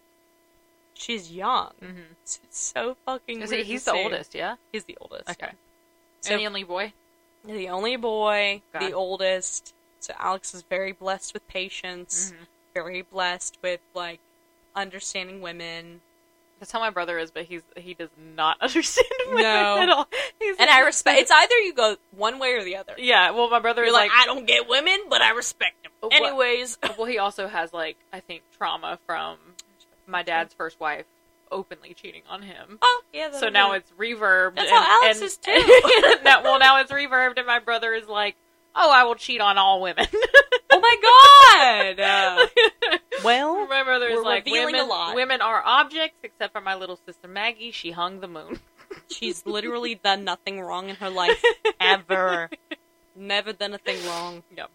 [0.94, 2.04] she's young Mhm.
[2.22, 3.42] it's, it's so fucking.
[3.42, 4.56] Is he, he's the oldest, yeah.
[4.72, 5.28] He's the oldest.
[5.30, 5.48] Okay.
[5.48, 5.52] yeah.
[6.20, 6.92] So, and the only boy.
[7.44, 8.88] the only boy, Okay.
[8.88, 9.74] the oldest.
[10.00, 12.32] So Alex is very blessed with patience.
[12.32, 12.46] Mhm.
[12.74, 14.20] Very blessed with like
[14.74, 16.00] understanding women.
[16.60, 19.78] That's how my brother is, but he's he does not understand women No.
[19.78, 20.08] at all.
[20.38, 21.20] He's And I respect.
[21.20, 22.94] It's either you go one way or the other.
[22.96, 25.74] Yeah, well, my brother You're is like, like, I don't get women, but I respect
[25.82, 25.92] them.
[26.12, 29.36] Anyways, well, he also has like I think trauma from
[30.06, 31.06] my dad's first wife
[31.50, 32.78] openly cheating on him.
[32.82, 33.30] oh yeah.
[33.32, 34.56] So now it's reverbed.
[34.56, 35.36] That's and, how Alex and- is
[36.16, 36.20] too.
[36.24, 38.36] now, well, now it's reverbed, and my brother is like,
[38.74, 40.06] "Oh, I will cheat on all women."
[40.72, 42.00] oh my god.
[42.00, 46.98] Uh, well, my brother is like, "Women, lot." women are objects, except for my little
[47.06, 47.70] sister Maggie.
[47.70, 48.60] She hung the moon."
[49.10, 51.42] she's literally done nothing wrong in her life
[51.80, 52.50] ever.
[53.16, 54.42] Never done a thing wrong.
[54.56, 54.70] Yep.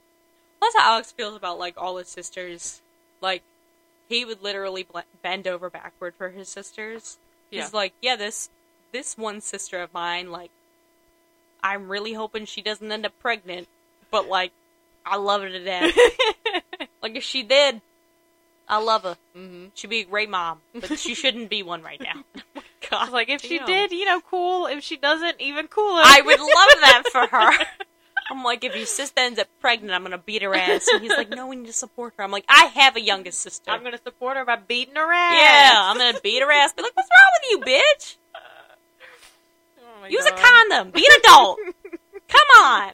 [0.62, 2.82] That's how Alex feels about like all his sisters.
[3.22, 3.44] Like
[4.10, 7.18] he would literally bl- bend over backward for his sisters.
[7.52, 7.64] Yeah.
[7.64, 8.50] He's like, yeah, this
[8.92, 10.52] this one sister of mine, like,
[11.64, 13.68] I'm really hoping she doesn't end up pregnant,
[14.12, 14.52] but like,
[15.06, 15.96] I love her to death.
[17.02, 17.82] like if she did,
[18.68, 19.18] I love her.
[19.36, 22.24] hmm She'd be a great mom, but she shouldn't be one right now.
[22.56, 24.66] Oh God, like, if she did, you know, cool.
[24.66, 26.02] If she doesn't, even cooler.
[26.04, 27.66] I would love that for her.
[28.30, 30.88] I'm like, if your sister ends up pregnant, I'm gonna beat her ass.
[30.94, 32.24] And he's like, no, we need to support her.
[32.24, 33.72] I'm like, I have a youngest sister.
[33.72, 35.34] I'm gonna support her by beating her ass.
[35.36, 36.74] yeah, I'm gonna beat her ass.
[36.74, 38.18] Be like, what's wrong with you, bitch?
[39.82, 40.34] Oh Use God.
[40.40, 40.92] a condom.
[40.92, 41.60] Be an adult.
[42.30, 42.92] Come on.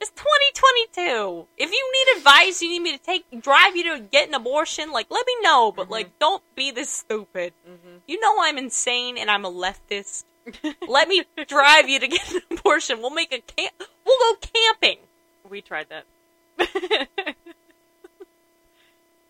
[0.00, 1.46] It's 2022.
[1.56, 4.92] If you need advice, you need me to take drive you to get an abortion,
[4.92, 5.90] like let me know, but Mhm.
[5.92, 7.54] like don't be this stupid.
[7.66, 8.00] Mhm.
[8.06, 10.24] You know I'm insane and I'm a leftist.
[10.88, 13.00] Let me drive you to get an abortion.
[13.00, 13.72] We'll make a camp.
[14.04, 14.98] We'll go camping.
[15.48, 16.04] we tried that.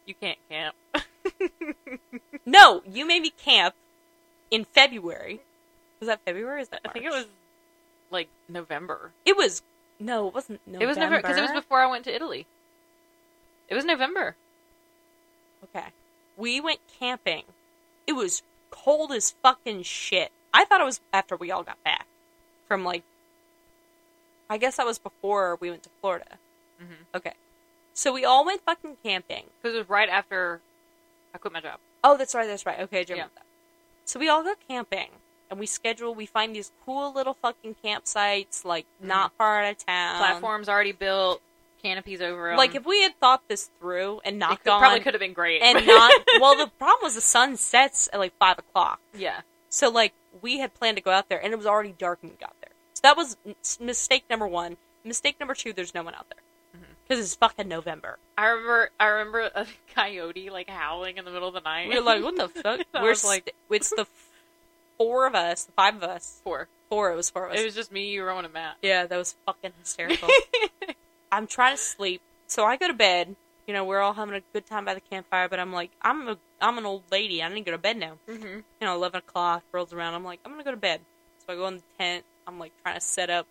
[0.06, 0.74] you can't camp.
[2.44, 3.74] No, you made me camp
[4.50, 5.40] in February.
[6.00, 6.62] Was that February?
[6.62, 7.26] Is that I think it was
[8.10, 9.10] like November.
[9.24, 9.62] It was
[9.98, 10.84] no, it wasn't November.
[10.84, 12.46] It was November because it was before I went to Italy.
[13.68, 14.36] It was November.
[15.64, 15.86] Okay.
[16.36, 17.42] We went camping.
[18.06, 20.30] It was cold as fucking shit.
[20.56, 22.06] I thought it was after we all got back
[22.66, 23.02] from like.
[24.48, 26.38] I guess that was before we went to Florida.
[26.80, 27.04] Mhm.
[27.16, 27.32] Okay.
[27.94, 29.44] So we all went fucking camping.
[29.60, 30.60] Because it was right after
[31.34, 31.78] I quit my job.
[32.04, 32.80] Oh, that's right, that's right.
[32.80, 33.16] Okay, I Yeah.
[33.34, 33.44] that.
[34.04, 35.08] So we all go camping
[35.50, 39.06] and we schedule, we find these cool little fucking campsites, like Mhm.
[39.08, 40.18] not far out of town.
[40.18, 41.42] Platforms already built,
[41.82, 42.56] canopies over 'em.
[42.56, 44.80] Like if we had thought this through and knocked could, on.
[44.80, 45.60] probably could have been great.
[45.62, 46.12] and not.
[46.40, 49.00] Well, the problem was the sun sets at like 5 o'clock.
[49.12, 49.40] yeah.
[49.70, 50.12] So like
[50.42, 52.54] we had planned to go out there, and it was already dark when we got
[52.60, 52.70] there.
[52.94, 53.36] So that was
[53.80, 54.76] mistake number one.
[55.04, 56.86] Mistake number two: there's no one out there Mhm.
[57.06, 58.18] because it's fucking November.
[58.38, 58.90] I remember.
[58.98, 61.88] I remember a coyote like howling in the middle of the night.
[61.88, 64.06] We're like, "What the fuck?" We're like- like, "It's the
[64.98, 66.68] four of us, the five of us, four.
[66.88, 67.12] four.
[67.12, 67.60] It was four of us.
[67.60, 68.76] It was just me, you, Rowan, and Matt.
[68.82, 70.28] yeah, that was fucking hysterical.
[71.32, 73.36] I'm trying to sleep, so I go to bed.
[73.66, 76.28] You know, we're all having a good time by the campfire, but I'm like, I'm
[76.28, 77.42] a, I'm an old lady.
[77.42, 78.14] I need to go to bed now.
[78.28, 78.44] mm-hmm.
[78.46, 80.14] you know, 11 o'clock rolls around.
[80.14, 81.00] I'm like, I'm gonna go to bed.
[81.46, 82.24] So I go in the tent.
[82.46, 83.46] I'm like trying to set up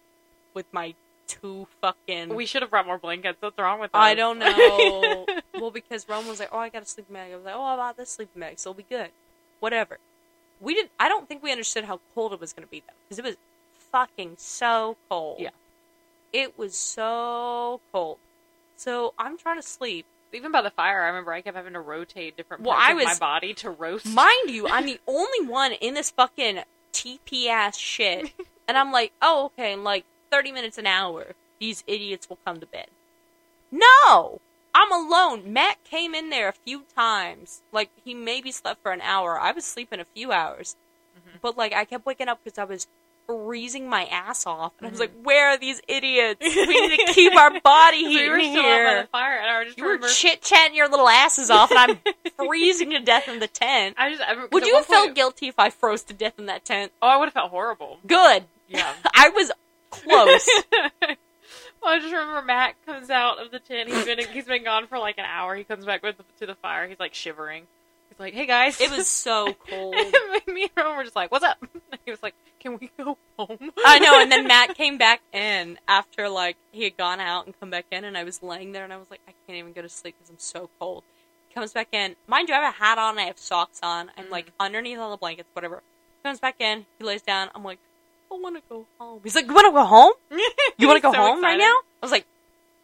[0.53, 0.95] with my
[1.27, 2.33] two fucking.
[2.33, 3.37] We should have brought more blankets.
[3.41, 3.99] What's wrong with us?
[3.99, 5.25] I don't know.
[5.59, 7.31] well, because Rome was like, oh, I got a sleeping bag.
[7.31, 9.09] I was like, oh, I bought this sleeping bag, so it'll be good.
[9.59, 9.97] Whatever.
[10.59, 10.89] We did.
[10.99, 13.35] I don't think we understood how cold it was gonna be though, because it was
[13.91, 15.37] fucking so cold.
[15.39, 15.49] Yeah.
[16.33, 18.17] It was so cold.
[18.75, 20.05] So I'm trying to sleep.
[20.35, 22.91] Even by the fire, I remember I kept having to rotate different Well, parts I
[22.91, 24.05] of my body to roast.
[24.05, 26.59] Mind you, I'm the only one in this fucking
[26.93, 28.31] TP ass shit.
[28.67, 31.27] And I'm like, oh, okay, in like 30 minutes an hour,
[31.59, 32.87] these idiots will come to bed.
[33.71, 34.41] No!
[34.73, 35.53] I'm alone.
[35.53, 37.61] Matt came in there a few times.
[37.71, 39.39] Like, he maybe slept for an hour.
[39.39, 40.75] I was sleeping a few hours.
[41.17, 41.39] Mhm.
[41.41, 42.87] But, like, I kept waking up because I was
[43.27, 44.73] freezing my ass off.
[44.79, 45.23] And I was like, mm-hmm.
[45.23, 46.41] where are these idiots?
[46.41, 49.01] We need to keep our body heat we were in still out by here.
[49.01, 51.99] the fire, and I just You were chit chatting your little asses off, and I'm
[52.47, 53.95] freezing to death in the tent.
[53.97, 54.21] I just.
[54.21, 56.91] I, Would you have felt guilty if I froze to death in that tent?
[57.01, 57.99] Oh, I would have felt horrible.
[58.05, 58.45] Good.
[58.67, 58.93] Yeah.
[59.13, 59.51] I was
[59.89, 60.47] close.
[61.01, 63.89] well, I just remember Matt comes out of the tent.
[63.89, 65.55] He's been he's been gone for like an hour.
[65.55, 66.87] He comes back with to the fire.
[66.87, 67.67] He's like shivering.
[68.09, 69.95] He's like, "Hey guys." it was so cold.
[70.47, 71.57] Me and Rowan were just like, "What's up?"
[72.05, 75.77] He was like, "Can we go home?" I know, and then Matt came back in
[75.87, 78.83] after like he had gone out and come back in, and I was laying there,
[78.83, 81.03] and I was like, I can't even go to sleep because I'm so cold.
[81.49, 84.11] He comes back in, mind you, I have a hat on, I have socks on,
[84.17, 84.31] I'm Mhm.
[84.31, 85.81] like underneath all the blankets, whatever.
[86.21, 87.79] He comes back in, he lays down, I'm like,
[88.31, 89.21] I want to go home.
[89.23, 90.11] He's like, You want to go home?
[90.77, 91.65] You want to go So home right now?
[91.65, 92.25] I was like,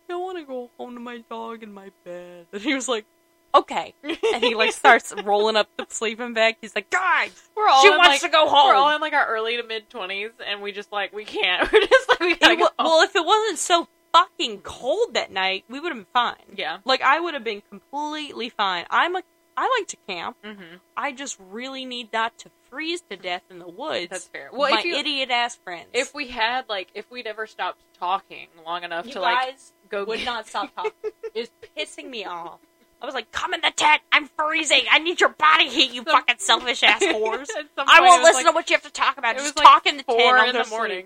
[0.09, 2.47] I want to go home to my dog in my bed.
[2.53, 3.05] And he was like,
[3.53, 3.93] Okay.
[4.03, 6.55] And he like starts rolling up the sleeping bag.
[6.61, 8.67] He's like, Guys, We're all she in, wants like, to go home.
[8.67, 11.61] We're all in like our early to mid twenties, and we just like we can't.
[11.73, 12.67] We're just like we gotta It go.
[12.79, 16.55] well, if it wasn't so fucking cold that night, we would have been fine.
[16.57, 16.77] yeah.
[16.85, 18.85] Like I would have been completely fine.
[18.89, 19.23] I'm a
[19.57, 20.37] I like to camp.
[20.45, 20.77] Mm-hmm.
[20.95, 24.07] I just really need not to freeze to death in the woods.
[24.09, 24.49] That's fair.
[24.51, 25.87] Well, my if you idiot ass friends.
[25.93, 29.55] if we had like if we'd ever stopped talking long enough you to like
[29.89, 32.59] go would get- not stop talking, it was pissing me off.
[33.01, 34.01] I was like, "Come in the tent.
[34.11, 34.81] I'm freezing.
[34.91, 35.91] I need your body heat.
[35.91, 37.47] You fucking selfish ass whores.
[37.77, 39.35] I won't listen like, to what you have to talk about.
[39.35, 40.19] it Just was, like, talk in the tent.
[40.19, 41.05] four I'll in the sleep." morning,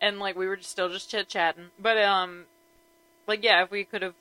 [0.00, 1.66] and like we were just still just chit chatting.
[1.78, 2.44] But um,
[3.26, 4.14] like yeah, if we could have,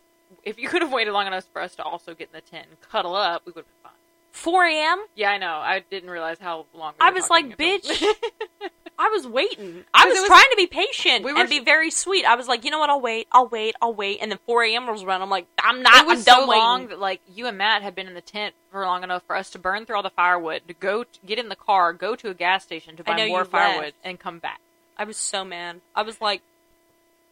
[0.44, 2.68] if you could have waited long enough for us to also get in the tent
[2.70, 3.92] and cuddle up, we would have been fine.
[4.32, 5.06] 4 a.m.
[5.16, 5.56] Yeah, I know.
[5.58, 6.94] I didn't realize how long.
[7.02, 8.14] We I was like, until-
[9.04, 9.84] I was waiting.
[9.96, 12.24] I was, was- trying to be patient we were- and be very sweet.
[12.24, 12.92] I was like, you know what?
[12.92, 13.28] I'll wait.
[13.32, 13.74] I'll wait.
[13.82, 14.20] I'll wait.
[14.22, 14.88] And then 4 a.m.
[14.88, 15.24] rolls around.
[15.24, 16.02] I'm like, I'm not.
[16.04, 16.62] it was I'm so waiting.
[16.64, 19.36] long that like you and Matt had been in the tent for long enough for
[19.36, 22.16] us to burn through all the firewood, to go t- get in the car, go
[22.16, 23.96] to a gas station to buy more firewood, left.
[24.04, 24.60] and come back.
[24.98, 25.82] I was so mad.
[25.96, 26.44] I was like,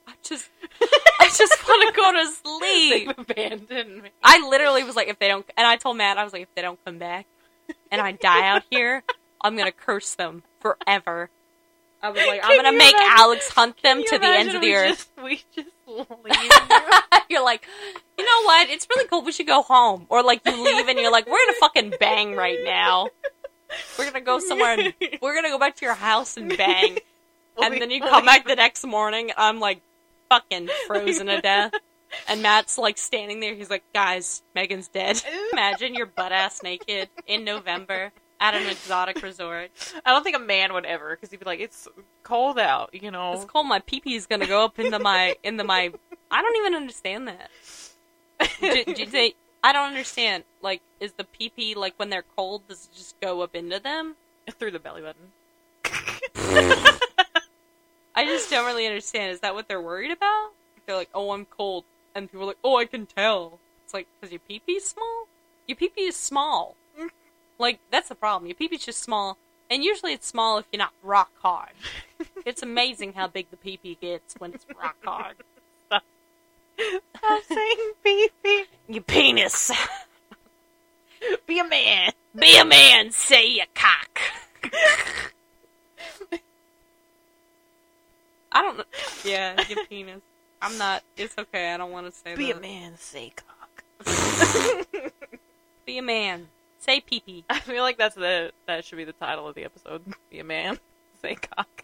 [0.08, 0.50] I just,
[1.20, 3.08] I just want to go to sleep.
[3.08, 4.10] They've abandoned me.
[4.24, 6.56] I literally was like, if they don't, and I told Matt, I was like, if
[6.56, 7.28] they don't come back,
[7.92, 9.04] and I die out here,
[9.42, 11.30] I'm gonna curse them forever.
[12.02, 14.74] I was like, I'm gonna make imagine- Alex hunt them to the ends of the
[14.74, 14.90] earth.
[14.90, 16.50] Just, we just leave you.
[17.30, 17.66] you're like,
[18.18, 18.70] you know what?
[18.70, 19.22] It's really cool.
[19.24, 20.06] We should go home.
[20.10, 23.08] Or like you leave and you're like, we're gonna fucking bang right now.
[23.98, 24.80] We're gonna go somewhere.
[24.80, 27.00] And, we're gonna go back to your house and bang.
[27.62, 29.32] And then you come back the next morning.
[29.36, 29.82] I'm like
[30.30, 31.74] fucking frozen to death.
[32.28, 33.54] And Matt's like standing there.
[33.54, 35.22] He's like, guys, Megan's dead.
[35.54, 39.72] Imagine your butt ass naked in November at an exotic resort.
[40.06, 41.88] I don't think a man would ever, because he'd be like, "It's
[42.24, 43.34] cold out," you know.
[43.34, 43.68] It's cold.
[43.68, 45.92] My pee pee is gonna go up into my into my.
[46.32, 47.50] I don't even understand that.
[48.62, 49.34] do, do they?
[49.64, 50.44] I don't understand.
[50.62, 52.68] Like, is the pee pee like when they're cold?
[52.68, 54.16] Does it just go up into them?
[54.58, 55.32] through the belly button.
[58.16, 59.32] I just don't really understand.
[59.32, 60.52] Is that what they're worried about?
[60.86, 61.86] They're like, "Oh, I'm cold,"
[62.16, 65.28] and people are like, "Oh, I can tell." It's like because your pee pee's small.
[65.68, 66.76] Your pee pee is small.
[67.60, 68.48] Like that's the problem.
[68.48, 69.38] Your pee pee's just small,
[69.70, 71.74] and usually it's small if you're not rock hard.
[72.46, 75.36] it's amazing how big the pee pee gets when it's rock hard.
[77.18, 78.30] Stop saying pee
[78.88, 79.72] Your penis.
[81.46, 82.14] Be a man.
[82.34, 83.12] Be a man.
[83.12, 84.22] Say your cock.
[88.52, 88.86] I don't know.
[89.26, 90.22] Yeah, your penis.
[90.62, 91.04] I'm not.
[91.18, 91.74] It's okay.
[91.74, 92.38] I don't want to say that.
[92.38, 92.94] Be a man.
[92.98, 93.84] Say cock.
[95.86, 96.48] Be a man.
[96.80, 97.46] Say pee pee.
[97.50, 100.02] I feel like that's the that should be the title of the episode.
[100.32, 100.80] Be a man.
[101.22, 101.84] Say cock.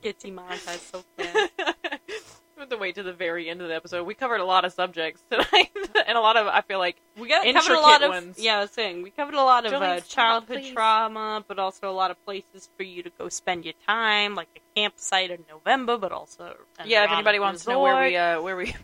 [0.00, 1.50] Get demonetized so fast.
[1.58, 4.04] we have to wait to the very end of the episode.
[4.04, 5.70] We covered a lot of subjects tonight,
[6.06, 8.38] and a lot of I feel like We got covered a lot of ones.
[8.38, 8.58] yeah.
[8.58, 10.72] I was saying we covered a lot of uh, stop, childhood please.
[10.72, 14.48] trauma, but also a lot of places for you to go spend your time, like
[14.56, 16.54] a campsite in November, but also
[16.84, 17.04] yeah.
[17.04, 18.76] If anybody wants to know where we uh where we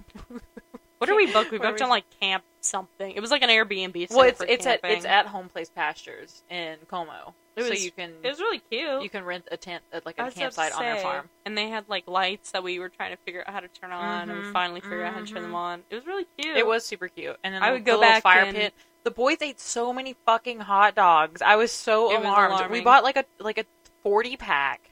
[0.98, 1.52] what are we booked?
[1.52, 3.12] We booked on like camp something.
[3.14, 4.10] It was like an Airbnb.
[4.10, 7.90] well, it's it's at it's at Home Place Pastures in Como, It so was- you
[7.90, 9.02] can It was really cute.
[9.02, 11.28] you can rent a tent at like a campsite on their farm.
[11.44, 13.92] and they had like lights that we were trying to figure out how to turn
[13.92, 15.82] on, and we Mhm, finally figured out how to turn them on.
[15.90, 16.56] It was really cute.
[16.56, 17.36] It was super cute.
[17.44, 18.74] And then I the- would go the back fire and- pit.
[19.04, 21.40] The boys ate so many fucking hot dogs.
[21.40, 22.70] I was so It was alarmed.
[22.70, 23.64] We bought like a like a
[24.02, 24.90] forty pack,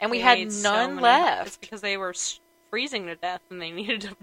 [0.00, 1.02] and we They had so none many.
[1.02, 1.46] left.
[1.48, 2.14] It's because they were
[2.70, 4.16] freezing to death and they needed to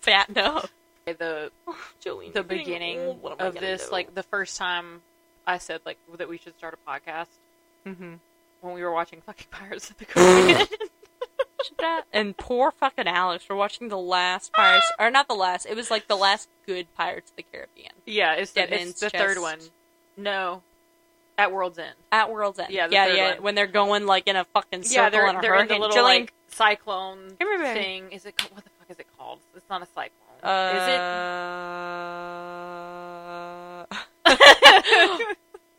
[0.00, 0.68] fatten up.
[1.06, 1.50] The
[2.04, 3.22] Jolene, the beginning old.
[3.22, 3.92] What am I of this, do?
[3.92, 5.02] like the first time
[5.46, 7.26] I said like that we should start a podcast
[7.86, 8.20] Mhm.
[8.60, 10.66] when we were watching fucking Pirates of the Caribbean.
[11.78, 13.44] That- and poor fucking Alex.
[13.48, 15.64] We're watching the last Pirates, or not the last.
[15.66, 19.10] It was like the last good Pirates of the Caribbean yeah, it's the, it's the
[19.10, 19.58] third one.
[20.16, 20.62] No,
[21.38, 21.94] at World's End.
[22.12, 22.70] at World's End.
[22.72, 23.34] Yeah, the yeah, third yeah.
[23.34, 23.42] one.
[23.42, 25.78] When they're going like in a fucking circle Yeah, they're in a they're in the
[25.78, 28.10] little Jolene, like cyclone Come thing.
[28.12, 29.38] Is it ca- what the fuck is it called?
[29.56, 30.10] It's not a cyclone.
[30.42, 31.00] Uh, is it?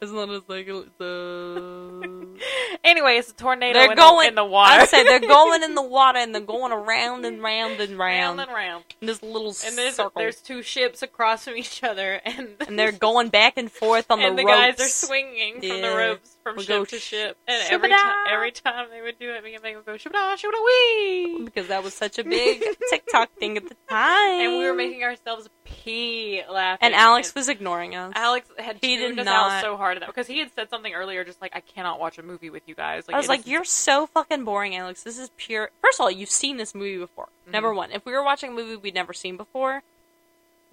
[0.02, 0.82] It's not a cycle.
[0.82, 2.02] It's a.
[2.04, 2.42] it?
[2.84, 3.80] anyway, it's a tornado.
[3.80, 4.82] They're in going the, in the water.
[4.82, 8.38] I say they're going in the water and they're going around and round and round
[8.38, 8.42] round.
[8.42, 8.84] and round.
[9.00, 10.12] in this little And there's circle.
[10.18, 14.20] there's two ships across from each other, and and they're going back and forth on
[14.20, 14.78] the and the, the ropes.
[14.78, 18.16] guys are swinging from the ropes from We'll ship to sh- ship, and every time
[18.30, 21.68] every time they would do it, me and Megan would go shibada shibada wee, because
[21.70, 24.42] that was such a big TikTok thing at the time.
[24.42, 26.80] and we were making ourselves pee laughing.
[26.86, 28.12] And Alex was ignoring us.
[28.16, 30.70] Alex had He tuned did us out so hard at that because he had said
[30.70, 33.06] something earlier, just like I cannot watch a movie with you guys.
[33.12, 35.04] I was like, "You're so fucking boring, Alex.
[35.04, 37.30] This is pure." First of all, you've seen this movie before.
[37.48, 39.82] Number one, if we were watching a movie we'd never seen before,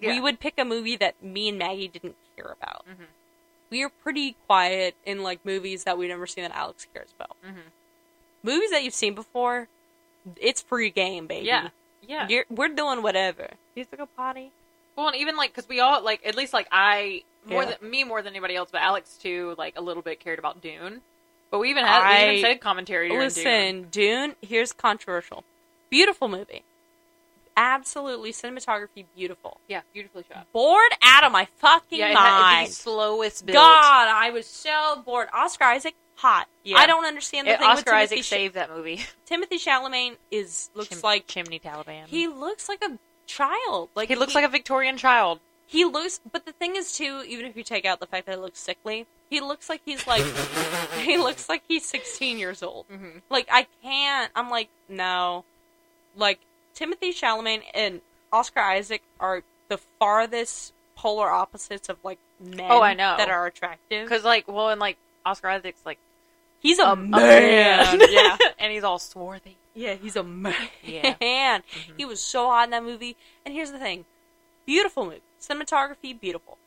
[0.00, 2.86] we would pick a movie that me and Maggie didn't care about.
[2.88, 3.04] Mhm.
[3.70, 7.36] We are pretty quiet in like movies that we've never seen that Alex cares about.
[7.46, 7.54] Mhm.
[8.42, 9.68] Movies that you've seen before,
[10.36, 11.46] it's free game, baby.
[11.46, 11.68] yeah,
[12.06, 12.26] yeah.
[12.28, 13.48] You're, we're doing whatever.
[13.74, 14.50] You have to go potty.
[14.96, 17.76] Well, and even like because we all like at least like I more Yeah.
[17.80, 20.60] than me more than anybody else, but Alex too like a little bit cared about
[20.60, 21.00] Dune.
[21.50, 23.44] But we even had we I- even said commentary during Dune.
[23.44, 24.36] Listen, Dune.
[24.42, 25.44] Here's controversial.
[25.90, 26.64] Beautiful movie.
[27.62, 29.60] Absolutely cinematography beautiful.
[29.68, 30.46] Yeah, beautifully shot.
[30.52, 32.68] Bored out of my fucking Yeah, it had the mind.
[32.70, 33.54] slowest build.
[33.54, 35.28] God, I was so bored.
[35.34, 36.48] Oscar Isaac, hot.
[36.64, 36.78] Yeah.
[36.78, 38.24] I don't understand the It- thing Oscar with Isaac.
[38.24, 39.04] Sh- saved that movie.
[39.26, 42.06] Timothy Chalamet is looks Chim- like Chimney Taliban.
[42.06, 43.90] he looks like a child.
[43.94, 45.40] Like he looks like a Victorian child.
[45.66, 46.18] he looks.
[46.32, 48.58] But the thing is, too, even if you take out the fact that it looks
[48.58, 50.24] sickly, he looks like he's like
[51.02, 52.88] he looks like he's 16 years old.
[52.88, 53.18] Mm-hmm.
[53.28, 54.32] Like I can't.
[54.34, 55.44] I'm like no.
[56.16, 56.40] Like
[56.74, 58.00] Timothy Chalamet and
[58.32, 62.66] Oscar Isaac are the farthest polar opposites of like men.
[62.70, 63.16] Oh, I know.
[63.16, 64.08] that are attractive.
[64.08, 65.98] Because like, well, and like Oscar Isaac's like
[66.60, 67.10] he's a, a, man.
[67.20, 68.00] man.
[68.10, 69.56] yeah, and he's all swarthy.
[69.74, 70.54] yeah, he's a man.
[70.82, 71.14] Yeah.
[71.60, 71.92] Mm-hmm.
[71.96, 73.16] He was so hot in that movie.
[73.44, 74.04] And here's the thing:
[74.66, 76.58] beautiful movie, cinematography, beautiful.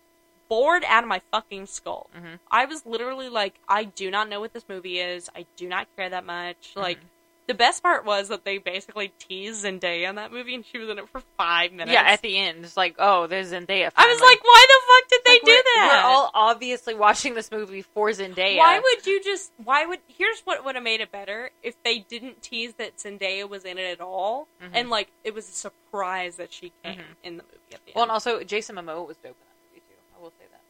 [0.50, 2.10] Bored out of my fucking skull.
[2.16, 2.40] Mhm.
[2.52, 5.30] I was literally like, I do not know what this movie is.
[5.36, 6.72] I do not care that much.
[6.72, 6.80] Mm-hmm.
[6.82, 7.00] Like.
[7.46, 10.88] The best part was that they basically teased Zendaya in that movie, and she was
[10.90, 11.92] in it for five minutes.
[11.92, 13.92] Yeah, at the end, it's like, oh, there's Zendaya.
[13.98, 16.02] I was like, why the fuck did they like do we're, that?
[16.06, 18.58] We're all obviously watching this movie for Zendaya.
[18.58, 19.52] Why would you just?
[19.62, 20.00] Why would?
[20.08, 23.78] Here's what would have made it better if they didn't tease that Zendaya was in
[23.78, 24.70] it at all, Mhm.
[24.74, 27.04] and like it was a surprise that she came Mhm.
[27.24, 29.82] in the movie at the Well, and also Jason Momoa was dope in that movie
[29.82, 30.00] too.
[30.18, 30.62] I will say that.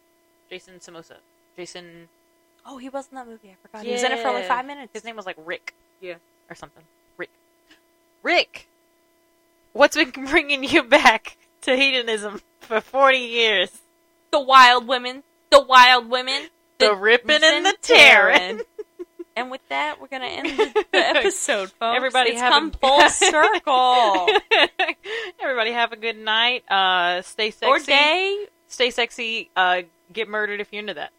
[0.49, 1.17] Jason Samosa.
[1.55, 2.09] Jason.
[2.65, 3.49] oh, he was in that movie.
[3.51, 3.85] I forgot.
[3.85, 4.91] He was in it for like five minutes.
[4.93, 5.75] His name was like Rick.
[6.01, 6.15] Yeah.
[6.49, 6.83] Or something.
[7.17, 7.29] Rick.
[8.21, 8.67] Rick.
[9.73, 13.71] What's been bringing you back to hedonism for forty years?
[14.31, 15.23] The Wild Women.
[15.51, 16.47] The Wild Women.
[16.79, 18.61] The ripping and the tearing.
[19.35, 21.95] And with that, we're gonna end the, the episode, folks.
[21.95, 24.27] Everybody it's have come a- full circle.
[25.41, 26.63] Everybody have a good night.
[26.69, 27.65] Uh, stay sexy.
[27.65, 28.45] or day.
[28.67, 29.49] Stay sexy.
[29.55, 31.11] Uh, get murdered if you're into that.